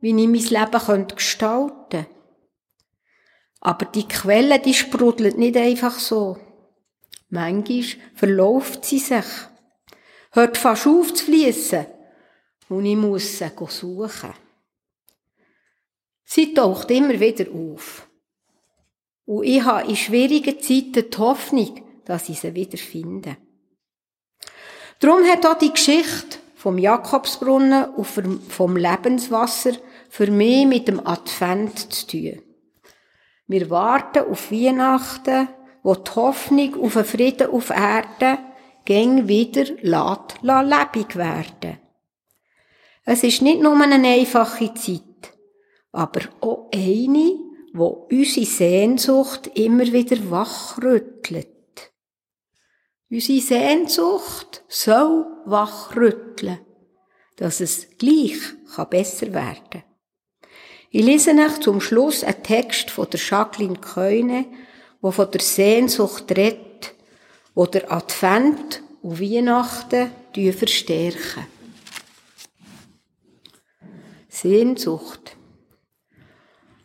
wie 0.00 0.08
ich 0.08 0.14
mein 0.14 0.32
Leben 0.32 1.06
gestalten 1.08 1.76
könnte. 1.90 2.06
Aber 3.60 3.84
die 3.84 4.08
Quelle, 4.08 4.58
die 4.58 4.74
sprudelt 4.74 5.38
nicht 5.38 5.56
einfach 5.56 5.98
so. 5.98 6.38
Manchmal 7.28 7.84
verläuft 8.14 8.84
sie 8.84 8.98
sich, 8.98 9.24
hört 10.32 10.58
fast 10.58 10.86
auf 10.86 11.14
zu 11.14 11.26
fließen 11.26 11.86
und 12.68 12.84
ich 12.84 12.96
muss 12.96 13.38
sie 13.38 13.50
suchen. 13.68 14.32
Sie 16.24 16.54
taucht 16.54 16.90
immer 16.90 17.20
wieder 17.20 17.50
auf. 17.52 18.08
Und 19.24 19.44
ich 19.44 19.62
habe 19.64 19.88
in 19.88 19.96
schwierigen 19.96 20.60
Zeiten 20.60 21.10
die 21.10 21.18
Hoffnung, 21.18 21.80
dass 22.04 22.28
ich 22.28 22.40
sie 22.40 22.54
wieder 22.54 22.78
finde. 22.78 23.36
Darum 24.98 25.24
hat 25.24 25.46
auch 25.46 25.58
die 25.58 25.72
Geschichte 25.72 26.38
vom 26.54 26.78
Jakobsbrunnen 26.78 27.86
und 27.94 28.06
vom 28.48 28.76
Lebenswasser 28.76 29.72
für 30.08 30.30
mich 30.30 30.66
mit 30.66 30.88
dem 30.88 31.04
Advent 31.04 31.92
zu 31.92 32.06
tun. 32.06 32.42
Wir 33.46 33.68
warten 33.68 34.30
auf 34.30 34.52
Weihnachten, 34.52 35.48
wo 35.82 35.94
die 35.94 36.10
Hoffnung 36.12 36.80
auf 36.80 36.96
einen 36.96 37.04
Frieden 37.04 37.50
auf 37.50 37.70
Erden 37.70 38.38
gäng 38.84 39.28
wieder 39.28 39.64
lässt, 39.82 40.42
lebendig 40.42 41.16
werden. 41.16 41.78
Es 43.04 43.24
ist 43.24 43.42
nicht 43.42 43.60
nur 43.60 43.74
eine 43.74 44.06
einfache 44.06 44.72
Zeit, 44.74 45.32
aber 45.90 46.20
auch 46.40 46.70
eine, 46.72 47.51
wo 47.72 48.06
unsere 48.10 48.46
Sehnsucht 48.46 49.50
immer 49.54 49.90
wieder 49.92 50.30
wachrüttelt. 50.30 51.48
Unsere 53.10 53.40
Sehnsucht 53.40 54.64
soll 54.68 55.26
wachrütteln, 55.44 56.60
dass 57.36 57.60
es 57.60 57.88
gleich 57.98 58.38
besser 58.90 59.32
werden 59.32 59.70
kann. 59.70 59.84
Ich 60.90 61.04
lese 61.04 61.30
euch 61.32 61.60
zum 61.60 61.80
Schluss 61.80 62.22
einen 62.22 62.42
Text 62.42 62.90
von 62.90 63.08
der 63.08 63.20
Jacqueline 63.20 63.78
Keune, 63.78 64.46
wo 65.00 65.10
von 65.10 65.30
der 65.30 65.40
Sehnsucht 65.40 66.30
redet, 66.36 66.94
wo 67.54 67.66
der 67.66 67.90
Advent 67.90 68.82
und 69.00 69.20
Weihnachten 69.20 70.10
verstärken. 70.34 71.46
Sehnsucht. 74.28 75.36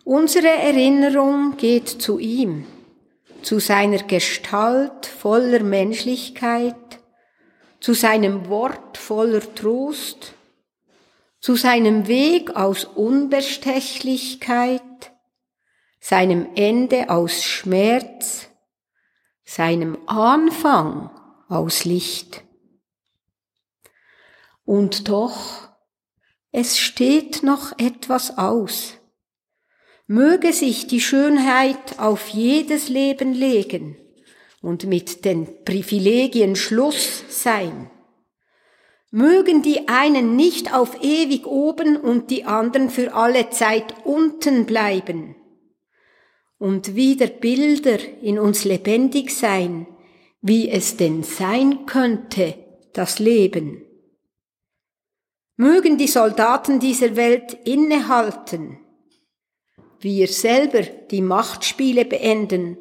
Unsere 0.10 0.48
Erinnerung 0.48 1.58
geht 1.58 1.89
zu 1.89 2.17
ihm, 2.17 2.65
zu 3.41 3.60
seiner 3.60 4.02
Gestalt 4.04 5.06
voller 5.06 5.62
Menschlichkeit, 5.62 7.02
zu 7.82 7.93
seinem 7.93 8.48
Wort 8.48 8.98
voller 8.98 9.41
Trost, 9.54 10.34
zu 11.41 11.58
seinem 11.58 12.08
Weg 12.08 12.56
aus 12.56 12.86
Unbestechlichkeit, 12.86 14.82
seinem 16.00 16.48
Ende 16.56 17.10
aus 17.10 17.43
Schmerz, 17.43 18.48
seinem 19.43 19.98
Anfang 20.08 21.10
aus 21.50 21.84
Licht. 21.84 22.46
Und 24.63 25.10
doch, 25.10 25.67
es 26.54 26.78
steht 26.80 27.43
noch 27.43 27.78
etwas 27.78 28.38
aus. 28.38 28.96
Möge 30.08 30.54
sich 30.54 30.88
die 30.88 31.02
Schönheit 31.02 32.00
auf 32.00 32.30
jedes 32.30 32.88
Leben 32.88 33.34
legen 33.34 33.98
und 34.62 34.86
mit 34.86 35.26
den 35.26 35.65
Privilegien 35.65 36.56
Schluss 36.56 37.24
sein. 37.28 37.91
Mögen 39.12 39.62
die 39.62 39.89
einen 39.89 40.38
nicht 40.38 40.74
auf 40.74 41.04
ewig 41.04 41.46
oben 41.46 41.98
und 41.98 42.32
die 42.32 42.46
anderen 42.46 42.89
für 42.89 43.13
alle 43.13 43.50
Zeit 43.50 44.06
unten 44.06 44.65
bleiben 44.65 45.36
und 46.58 46.96
wieder 46.96 47.28
Bilder 47.28 48.00
in 48.22 48.39
uns 48.39 48.63
lebendig 48.63 49.36
sein, 49.36 49.88
wie 50.41 50.70
es 50.70 50.98
denn 50.98 51.24
sein 51.24 51.86
könnte, 51.86 52.56
das 52.93 53.20
Leben. 53.20 53.84
Mögen 55.58 55.98
die 55.98 56.08
Soldaten 56.08 56.80
dieser 56.80 57.15
Welt 57.15 57.58
innehalten, 57.65 58.80
wir 59.99 60.27
selber 60.27 60.81
die 60.81 61.21
Machtspiele 61.21 62.05
beenden 62.05 62.77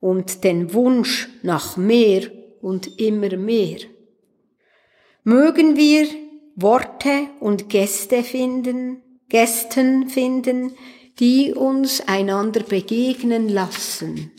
und 0.00 0.44
den 0.44 0.72
Wunsch 0.72 1.28
nach 1.42 1.76
mehr 1.76 2.30
und 2.60 3.00
immer 3.00 3.36
mehr. 3.36 3.78
Mögen 5.24 5.76
wir 5.76 6.06
Worte 6.54 7.28
und 7.40 7.68
Gäste 7.68 8.22
finden, 8.22 9.02
Gästen 9.28 10.08
finden, 10.08 10.74
die 11.18 11.52
uns 11.52 12.06
einander 12.06 12.60
begegnen 12.60 13.48
lassen. 13.48 14.32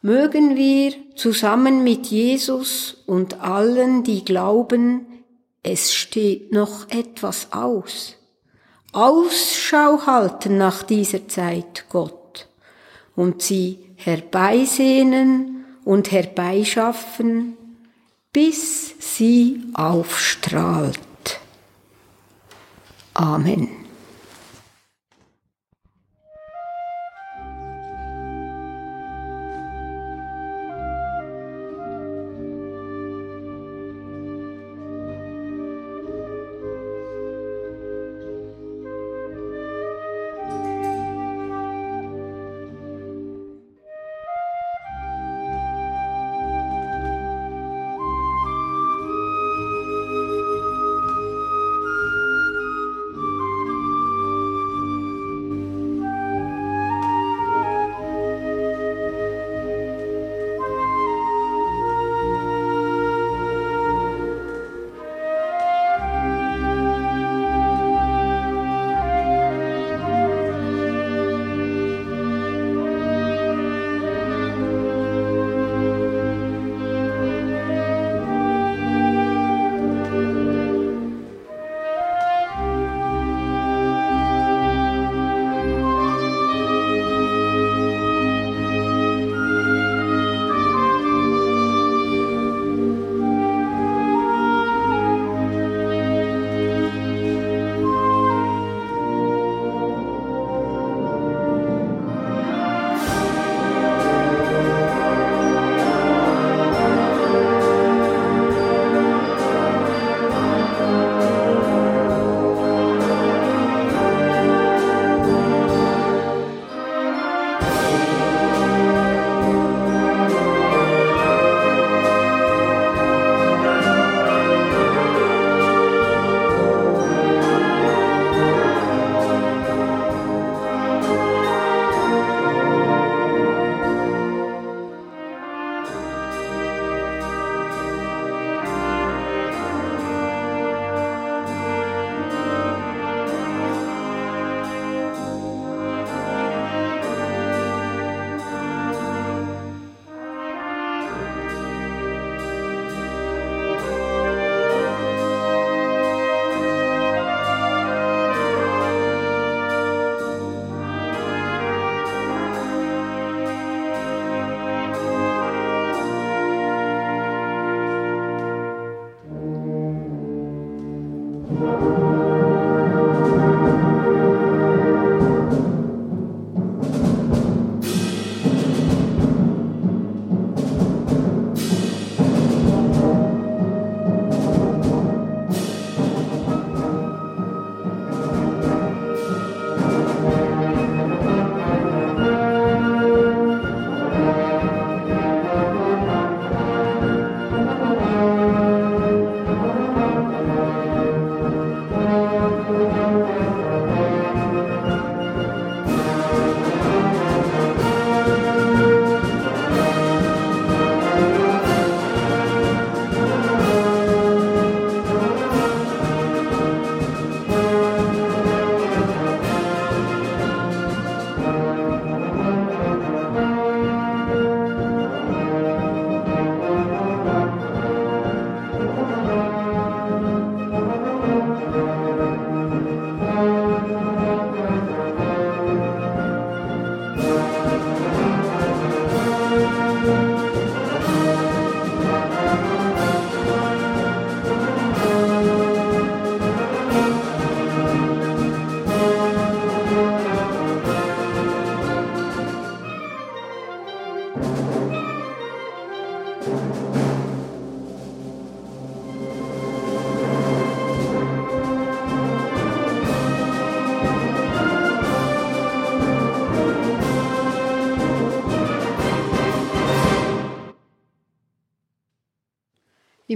Mögen 0.00 0.56
wir 0.56 0.94
zusammen 1.14 1.84
mit 1.84 2.06
Jesus 2.06 3.02
und 3.06 3.40
allen, 3.40 4.02
die 4.02 4.24
glauben, 4.24 5.06
es 5.62 5.94
steht 5.94 6.52
noch 6.52 6.90
etwas 6.90 7.52
aus. 7.52 8.16
Ausschau 8.92 10.06
halten 10.06 10.58
nach 10.58 10.82
dieser 10.82 11.26
Zeit, 11.26 11.86
Gott, 11.88 12.46
und 13.16 13.40
sie 13.42 13.78
herbeisehnen 13.96 15.64
und 15.84 16.12
herbeischaffen, 16.12 17.56
bis 18.32 18.94
sie 18.98 19.62
aufstrahlt. 19.74 20.98
Amen. 23.14 23.81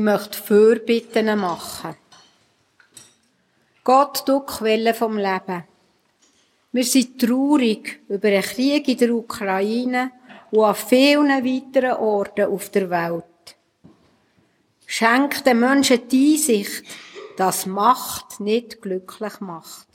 Möchte 0.06 0.38
Fürbitten 0.38 1.36
machen. 1.36 1.96
Gott, 3.82 4.22
du 4.26 4.40
Quelle 4.40 4.94
vom 4.94 5.18
Leben. 5.18 5.64
Wir 6.70 6.84
sind 6.84 7.20
traurig 7.20 8.00
über 8.08 8.30
den 8.30 8.42
Krieg 8.42 8.86
in 8.86 8.98
der 8.98 9.12
Ukraine 9.12 10.12
und 10.52 10.64
an 10.64 10.76
vielen 10.76 11.44
weiteren 11.44 11.98
Orten 11.98 12.46
auf 12.46 12.70
der 12.70 12.88
Welt. 12.88 13.56
Schenk 14.86 15.42
den 15.42 15.58
Menschen 15.58 16.06
die 16.08 16.34
Einsicht, 16.34 16.84
dass 17.36 17.66
Macht 17.66 18.38
nicht 18.38 18.80
glücklich 18.80 19.40
macht. 19.40 19.88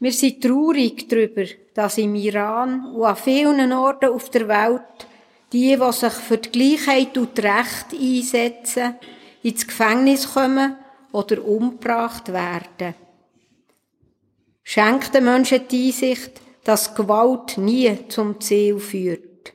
Wir 0.00 0.12
sind 0.12 0.42
traurig 0.42 1.08
darüber, 1.08 1.44
dass 1.74 1.98
im 1.98 2.16
Iran 2.16 2.92
und 2.92 3.04
an 3.04 3.16
vielen 3.16 3.72
Orten 3.72 4.10
auf 4.10 4.30
der 4.30 4.48
Welt 4.48 5.06
die, 5.54 5.76
die 5.76 5.92
sich 5.92 6.12
für 6.12 6.36
die 6.36 6.50
Gleichheit 6.50 7.16
und 7.16 7.38
Recht 7.38 7.92
einsetzen, 7.92 8.96
ins 9.42 9.66
Gefängnis 9.66 10.34
kommen 10.34 10.76
oder 11.12 11.44
umgebracht 11.44 12.32
werden. 12.32 12.94
Schenkt 14.64 15.14
den 15.14 15.24
Menschen 15.24 15.68
die 15.70 15.86
Einsicht, 15.86 16.40
dass 16.64 16.94
Gewalt 16.94 17.56
nie 17.58 17.96
zum 18.08 18.40
Ziel 18.40 18.80
führt. 18.80 19.52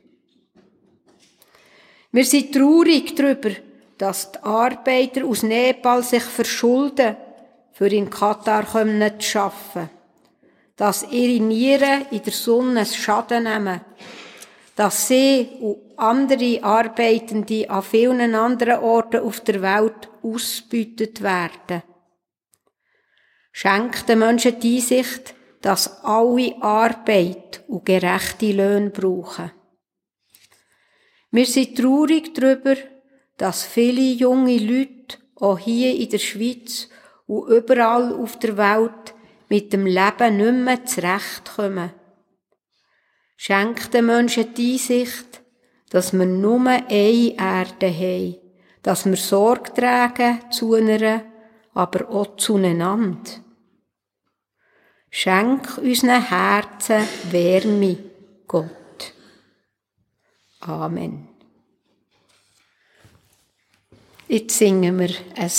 Wir 2.12 2.24
sind 2.24 2.54
traurig 2.54 3.14
darüber, 3.14 3.50
dass 3.98 4.32
die 4.32 4.38
Arbeiter 4.38 5.26
aus 5.26 5.42
Nepal 5.42 6.02
sich 6.02 6.22
verschulden, 6.22 7.16
für 7.72 7.88
in 7.88 8.08
Katar 8.08 8.66
zu 8.66 9.38
arbeiten. 9.38 9.90
Dass 10.76 11.06
ihre 11.10 11.44
Nieren 11.44 12.06
in 12.10 12.22
der 12.22 12.32
Sonne 12.32 12.86
Schaden 12.86 13.44
nehmen. 13.44 13.82
Dass 14.80 15.08
sie 15.08 15.46
und 15.60 15.98
andere 15.98 16.64
Arbeitende 16.64 17.68
an 17.68 17.82
vielen 17.82 18.34
anderen 18.34 18.78
Orten 18.78 19.20
auf 19.20 19.40
der 19.40 19.60
Welt 19.60 20.08
ausbeutet 20.22 21.20
werden. 21.20 21.82
Schenkt 23.52 24.08
den 24.08 24.20
Menschen 24.20 24.58
die 24.58 24.76
Einsicht, 24.76 25.34
dass 25.60 26.02
alle 26.02 26.54
Arbeit 26.62 27.62
und 27.68 27.84
gerechte 27.84 28.52
Löhne 28.52 28.88
brauchen. 28.88 29.50
Wir 31.30 31.44
sind 31.44 31.76
traurig 31.76 32.32
darüber, 32.32 32.74
dass 33.36 33.64
viele 33.64 34.00
junge 34.00 34.56
Leute 34.56 35.18
auch 35.36 35.58
hier 35.58 35.94
in 35.94 36.08
der 36.08 36.16
Schweiz 36.16 36.88
und 37.26 37.50
überall 37.50 38.14
auf 38.14 38.38
der 38.38 38.56
Welt 38.56 39.14
mit 39.50 39.74
dem 39.74 39.84
Leben 39.84 40.38
nicht 40.38 40.64
mehr 40.64 40.86
zurechtkommen. 40.86 41.99
Schenkt 43.42 43.94
den 43.94 44.04
Menschen 44.04 44.52
die 44.52 44.72
Einsicht, 44.72 45.40
dass 45.88 46.12
wir 46.12 46.26
nur 46.26 46.60
eine 46.60 47.34
Erde 47.38 47.90
haben, 47.90 48.36
dass 48.82 49.06
wir 49.06 49.16
Sorge 49.16 49.72
tragen 49.72 50.40
zu 50.50 50.74
einer, 50.74 51.22
aber 51.72 52.10
auch 52.10 52.36
zueinander. 52.36 53.30
Schenk 55.08 55.78
unseren 55.78 56.22
Herzen 56.22 57.02
Wärme, 57.30 57.96
Gott. 58.46 59.14
Amen. 60.60 61.26
Jetzt 64.28 64.58
singen 64.58 64.98
wir 64.98 65.14
ein, 65.36 65.50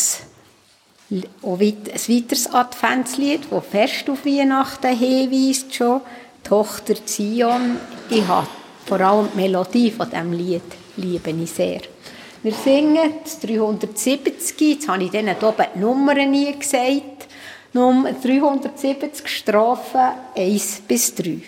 ein 1.10 1.24
weiteres 1.60 2.46
Adventslied, 2.54 3.48
das 3.50 3.66
fest 3.66 4.08
auf 4.08 4.24
Weihnachten 4.24 4.96
hinweist 4.96 5.74
schon. 5.74 6.02
Tochter 6.44 6.96
Zion. 7.06 7.78
Ich 8.10 8.28
habe 8.28 8.48
vor 8.86 9.00
allem 9.00 9.30
die 9.34 9.38
Melodie 9.38 9.92
von 9.92 10.10
diesem 10.10 10.34
Lied 10.34 10.64
liebe 10.98 11.30
ich 11.32 11.52
sehr. 11.52 11.82
Wir 12.44 12.54
singen 12.54 13.14
das 13.24 13.40
370, 13.40 14.60
jetzt 14.60 14.88
habe 14.88 15.04
ich 15.04 15.12
denen 15.12 15.36
oben 15.42 15.66
die 15.76 15.80
Nummern 15.80 16.32
nie 16.32 16.58
gesagt. 16.58 17.28
Nummer 17.74 18.12
370 18.14 19.28
Strophen 19.28 20.12
1 20.36 20.82
bis 20.88 21.16
3. 21.16 21.42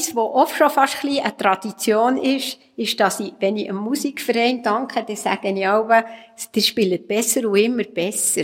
etwas, 0.00 0.16
was 0.16 0.34
oft 0.34 0.56
schon 0.56 0.70
fast 0.70 1.04
ein 1.04 1.18
eine 1.18 1.36
Tradition 1.36 2.16
ist, 2.16 2.58
ist, 2.76 2.98
dass 3.00 3.20
ich, 3.20 3.34
wenn 3.40 3.56
ich 3.56 3.68
einem 3.68 3.78
Musikverein 3.78 4.62
danke, 4.62 5.04
dann 5.04 5.16
sage 5.16 5.50
ich 5.50 5.66
auch, 5.66 5.88
die 6.54 6.62
spielen 6.62 7.06
besser 7.06 7.48
und 7.48 7.56
immer 7.56 7.84
besser. 7.84 8.42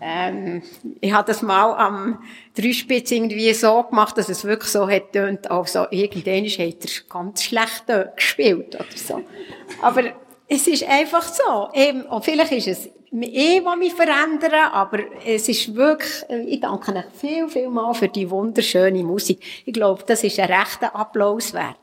Ähm, 0.00 0.62
ich 1.00 1.12
habe 1.12 1.26
das 1.26 1.42
mal 1.42 1.72
am 1.74 2.22
Dreispitz 2.54 3.10
irgendwie 3.10 3.52
so 3.52 3.82
gemacht, 3.82 4.16
dass 4.16 4.28
es 4.28 4.44
wirklich 4.44 4.70
so 4.70 4.88
hat 4.88 5.12
tönt, 5.12 5.50
also 5.50 5.86
irgendwann 5.90 6.46
hat 6.46 6.84
er 6.84 7.08
ganz 7.08 7.42
schlecht 7.42 7.84
gespielt 8.14 8.76
oder 8.76 8.86
so. 8.94 9.22
Aber 9.82 10.04
es 10.48 10.66
ist 10.66 10.88
einfach 10.88 11.22
so. 11.22 11.68
Eben, 11.74 12.02
und 12.02 12.24
vielleicht 12.24 12.52
ist 12.52 12.68
es 12.68 12.86
eh, 13.12 13.64
was 13.64 13.76
mich 13.76 13.92
verändern, 13.92 14.72
aber 14.72 15.00
es 15.24 15.48
ist 15.48 15.74
wirklich, 15.74 16.24
äh, 16.28 16.40
ich 16.42 16.60
danke 16.60 16.94
euch 16.94 17.04
viel, 17.14 17.48
viel 17.48 17.68
mal 17.68 17.92
für 17.94 18.08
die 18.08 18.30
wunderschöne 18.30 19.04
Musik. 19.04 19.42
Ich 19.66 19.74
glaube, 19.74 20.02
das 20.06 20.24
ist 20.24 20.40
ein 20.40 20.50
rechter 20.50 20.94
Applaus 20.96 21.52
wert. 21.52 21.76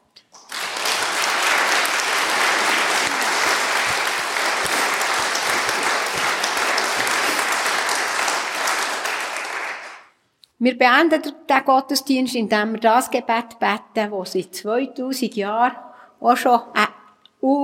Wir 10.57 10.75
beenden 10.77 11.21
den 11.21 11.65
Gottesdienst, 11.65 12.33
indem 12.33 12.73
wir 12.73 12.79
das 12.79 13.11
Gebet 13.11 13.59
beten, 13.59 14.11
das 14.11 14.31
seit 14.31 14.55
2000 14.55 15.35
Jahren 15.35 15.73
auch 16.21 16.37
schon 16.37 16.59
eine 16.73 16.87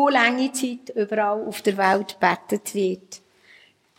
lange 0.10 0.52
Zeit 0.52 0.92
überall 0.96 1.46
auf 1.48 1.62
der 1.62 1.78
Welt 1.78 2.18
betet 2.20 2.76
wird. 2.76 3.22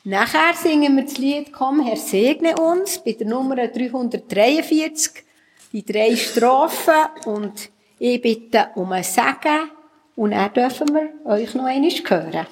Nachher 0.05 0.55
singen 0.55 0.97
wir 0.97 1.05
das 1.05 1.19
Lied 1.19 1.53
Komm, 1.53 1.85
Herr, 1.85 1.97
segne 1.97 2.57
uns, 2.57 2.99
bei 3.05 3.13
der 3.13 3.27
Nummer 3.27 3.57
343. 3.57 5.25
die 5.73 5.85
drei 5.85 6.17
Strophen 6.17 7.07
und 7.25 7.71
ich 7.99 8.21
bitte 8.21 8.69
um 8.75 8.93
ein 8.93 9.05
Segen 9.05 9.71
und 10.17 10.33
dann 10.33 10.53
dürfen 10.53 10.89
wir 10.93 11.11
euch 11.25 11.55
noch 11.55 11.65
einmal 11.65 11.91
hören. 11.91 12.47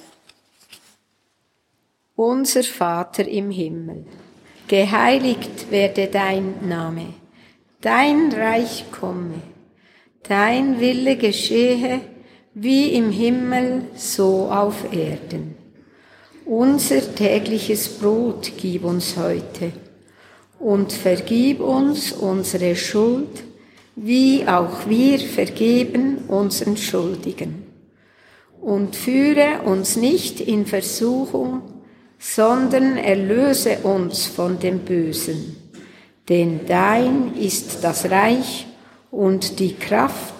Unser 2.17 2.63
Vater 2.63 3.27
im 3.27 3.51
Himmel, 3.51 4.07
geheiligt 4.69 5.71
werde 5.71 6.07
dein 6.07 6.69
Name, 6.69 7.15
dein 7.81 8.33
Reich 8.33 8.85
komme, 8.93 9.43
dein 10.23 10.81
Wille 10.81 11.17
geschehe, 11.17 12.01
wie 12.55 12.95
im 12.95 13.11
Himmel, 13.11 13.83
so 13.95 14.49
auf 14.51 14.93
Erden. 14.93 15.55
Unser 16.45 17.15
tägliches 17.15 17.89
Brot 17.89 18.53
gib 18.57 18.85
uns 18.85 19.17
heute 19.17 19.73
und 20.59 20.93
vergib 20.93 21.61
uns 21.61 22.13
unsere 22.13 22.75
Schuld, 22.75 23.45
wie 23.95 24.47
auch 24.47 24.89
wir 24.89 25.19
vergeben 25.21 26.19
unseren 26.29 26.77
Schuldigen. 26.77 27.67
Und 28.61 28.97
führe 28.97 29.63
uns 29.65 29.97
nicht 29.97 30.41
in 30.41 30.67
Versuchung, 30.67 31.63
sondern 32.19 32.97
erlöse 32.99 33.79
uns 33.79 34.27
von 34.27 34.59
dem 34.59 34.81
Bösen. 34.81 35.57
Denn 36.29 36.61
dein 36.67 37.35
ist 37.37 37.83
das 37.83 38.11
Reich 38.11 38.67
und 39.11 39.59
die 39.61 39.75
Kraft 39.75 40.40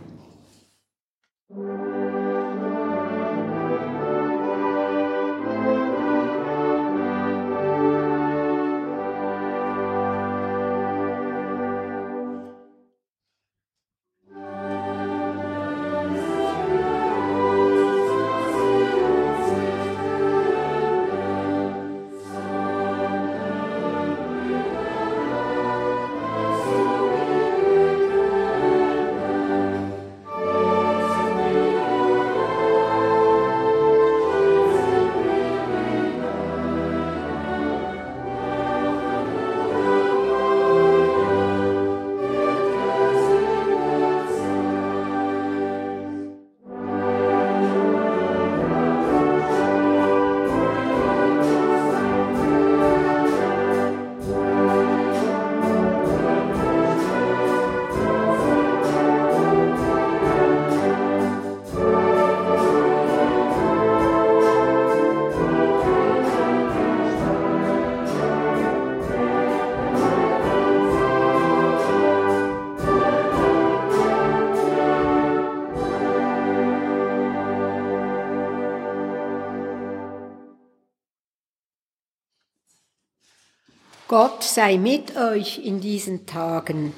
Sei 84.53 84.77
mit 84.77 85.15
euch 85.15 85.59
in 85.63 85.79
diesen 85.79 86.25
Tagen. 86.25 86.93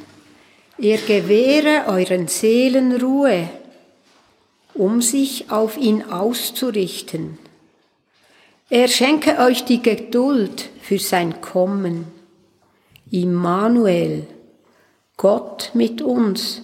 Er 0.77 0.97
gewähre 0.97 1.85
euren 1.87 2.27
Seelen 2.27 2.99
Ruhe, 2.99 3.49
um 4.73 5.01
sich 5.01 5.51
auf 5.51 5.77
ihn 5.77 6.03
auszurichten. 6.03 7.37
Er 8.69 8.87
schenke 8.87 9.37
euch 9.37 9.65
die 9.65 9.81
Geduld 9.81 10.69
für 10.81 10.97
sein 10.97 11.41
Kommen. 11.41 12.07
Immanuel, 13.11 14.25
Gott 15.15 15.71
mit 15.75 16.01
uns, 16.01 16.63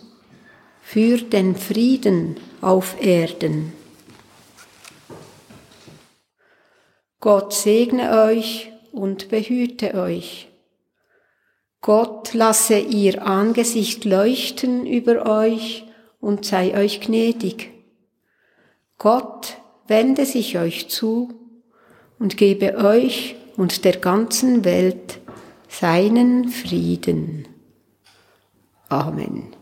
für 0.82 1.20
den 1.20 1.56
Frieden 1.56 2.38
auf 2.62 3.00
Erden. 3.00 3.74
Gott 7.20 7.54
segne 7.54 8.24
euch 8.24 8.72
und 8.92 9.30
behüte 9.30 9.94
euch. 9.94 10.49
Gott 11.82 12.34
lasse 12.34 12.78
ihr 12.78 13.26
Angesicht 13.26 14.04
leuchten 14.06 14.86
über 14.86 15.26
euch 15.26 15.86
und 16.20 16.46
sei 16.46 16.78
euch 16.78 17.00
gnädig. 17.00 17.72
Gott 18.98 19.58
wende 19.88 20.26
sich 20.26 20.58
euch 20.58 20.90
zu 20.90 21.34
und 22.20 22.36
gebe 22.36 22.78
euch 22.78 23.36
und 23.56 23.86
der 23.86 23.98
ganzen 23.98 24.66
Welt 24.66 25.20
seinen 25.70 26.50
Frieden. 26.50 27.48
Amen. 28.90 29.59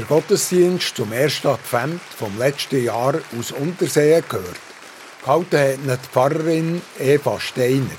Den 0.00 0.06
Gottesdienst 0.06 0.96
zum 0.96 1.12
ersten 1.12 1.48
Advent 1.48 2.00
vom 2.00 2.38
letzten 2.38 2.82
Jahr 2.82 3.16
aus 3.38 3.52
Unterseen 3.52 4.24
gehört. 4.26 4.56
Gehalten 5.22 5.90
hat 5.90 6.00
die 6.02 6.08
Pfarrerin 6.08 6.80
Eva 6.98 7.38
Steiner. 7.38 7.98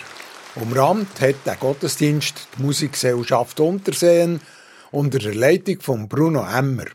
Umrahmt 0.55 1.21
hat 1.21 1.35
der 1.45 1.57
Gottesdienst 1.57 2.47
die 2.57 2.63
Musikgesellschaft 2.63 3.59
Unterseen 3.59 4.41
unter 4.89 5.19
der 5.19 5.35
Leitung 5.35 5.79
von 5.81 6.09
Bruno 6.09 6.43
Emmer. 6.43 6.87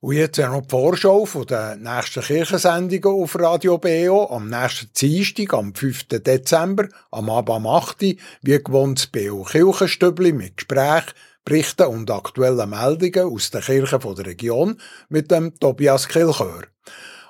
und 0.00 0.14
jetzt 0.14 0.38
noch 0.38 0.60
die 0.60 0.68
Vorschau 0.68 1.24
von 1.24 1.46
den 1.46 1.82
nächsten 1.82 2.22
Kirchensendungen 2.22 3.22
auf 3.22 3.36
Radio 3.38 3.78
BO 3.78 4.28
am 4.30 4.48
nächsten 4.48 4.92
Dienstag, 4.92 5.54
am 5.54 5.74
5. 5.74 6.06
Dezember, 6.08 6.88
am 7.10 7.28
Abend 7.28 7.50
am 7.50 7.66
8. 7.66 8.02
wie 8.42 8.62
gewohnt 8.62 8.98
das 8.98 9.06
BO 9.08 9.42
Kirchenstübli 9.42 10.32
mit 10.32 10.58
Gespräch, 10.58 11.04
Berichten 11.44 11.86
und 11.86 12.10
aktuellen 12.10 12.70
Meldungen 12.70 13.34
aus 13.34 13.50
den 13.50 13.60
Kirchen 13.60 14.00
der 14.00 14.26
Region 14.26 14.80
mit 15.08 15.32
dem 15.32 15.58
Tobias 15.58 16.06
Kilchör. 16.06 16.62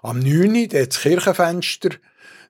Am 0.02 0.18
9. 0.18 0.68
das 0.68 1.00
Kirchenfenster 1.00 1.90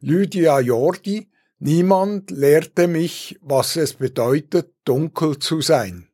Lydia 0.01 0.59
Jordi, 0.59 1.31
Niemand 1.61 2.31
lehrte 2.31 2.87
mich, 2.87 3.37
was 3.43 3.75
es 3.75 3.95
bedeutet, 3.95 4.75
dunkel 4.85 5.41
zu 5.41 5.61
sein. 5.61 6.08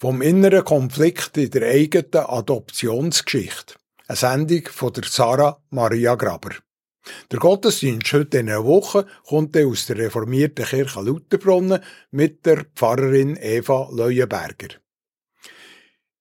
Vom 0.00 0.22
inneren 0.22 0.64
Konflikt 0.64 1.36
in 1.38 1.50
der 1.50 1.70
eigenen 1.70 2.24
Adoptionsgeschichte. 2.24 3.74
Eine 4.06 4.16
Sendung 4.16 4.62
von 4.70 4.92
der 4.92 5.02
Sarah 5.02 5.60
Maria 5.70 6.14
Graber. 6.14 6.54
Der 7.32 7.40
Gottesdienst 7.40 8.12
heute 8.12 8.38
in 8.38 8.48
einer 8.48 8.64
Woche 8.64 9.06
kommt 9.26 9.56
aus 9.56 9.86
der 9.86 9.98
reformierten 9.98 10.66
Kirche 10.66 11.00
Lutherbrunnen 11.00 11.82
mit 12.12 12.46
der 12.46 12.64
Pfarrerin 12.76 13.36
Eva 13.42 13.88
Leuenberger. 13.90 14.68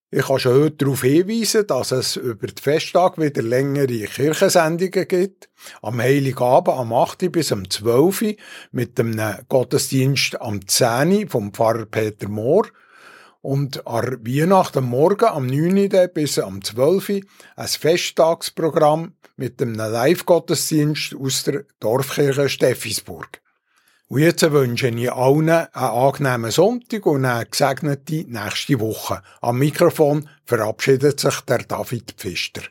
Ich 0.10 0.26
kann 0.26 0.40
schon 0.40 0.60
heute 0.60 0.78
darauf 0.78 1.04
hinweisen, 1.04 1.68
dass 1.68 1.92
es 1.92 2.16
über 2.16 2.48
die 2.48 2.60
Festtage 2.60 3.22
wieder 3.22 3.44
längere 3.44 4.08
Kirchensendungen 4.08 5.08
gibt. 5.08 5.50
Am 5.84 6.02
Heiligabend 6.02 6.76
am 6.80 6.94
8. 6.94 7.32
bis 7.32 7.52
am 7.52 7.70
12. 7.70 8.38
mit 8.72 8.98
dem 8.98 9.22
Gottesdienst 9.48 10.42
am 10.42 10.68
10. 10.68 11.30
vom 11.30 11.54
Pfarrer 11.54 11.86
Peter 11.86 12.28
Mohr 12.28 12.66
und 13.48 13.88
an 13.88 14.18
Weihnachten 14.26 14.84
Morgen 14.84 15.24
am 15.24 15.48
9. 15.48 16.10
bis 16.14 16.38
am 16.38 16.62
12. 16.62 17.22
ein 17.56 17.68
Festtagsprogramm 17.68 19.14
mit 19.38 19.62
einem 19.62 19.76
Live-Gottesdienst 19.76 21.16
aus 21.16 21.46
der 21.46 21.64
Dorfkirche 21.80 22.50
Steffisburg. 22.50 23.40
Und 24.10 24.20
jetzt 24.20 24.52
wünsche 24.52 24.90
ich 24.90 25.12
allen 25.14 25.50
einen 25.50 25.70
angenehmen 25.74 26.52
Sonntag 26.52 27.06
und 27.06 27.24
eine 27.24 27.46
gesegnete 27.46 28.26
nächste 28.28 28.82
Woche. 28.82 29.22
Am 29.40 29.60
Mikrofon 29.60 30.28
verabschiedet 30.44 31.22
sich 31.22 31.40
der 31.42 31.60
David 31.60 32.16
Pfister. 32.18 32.64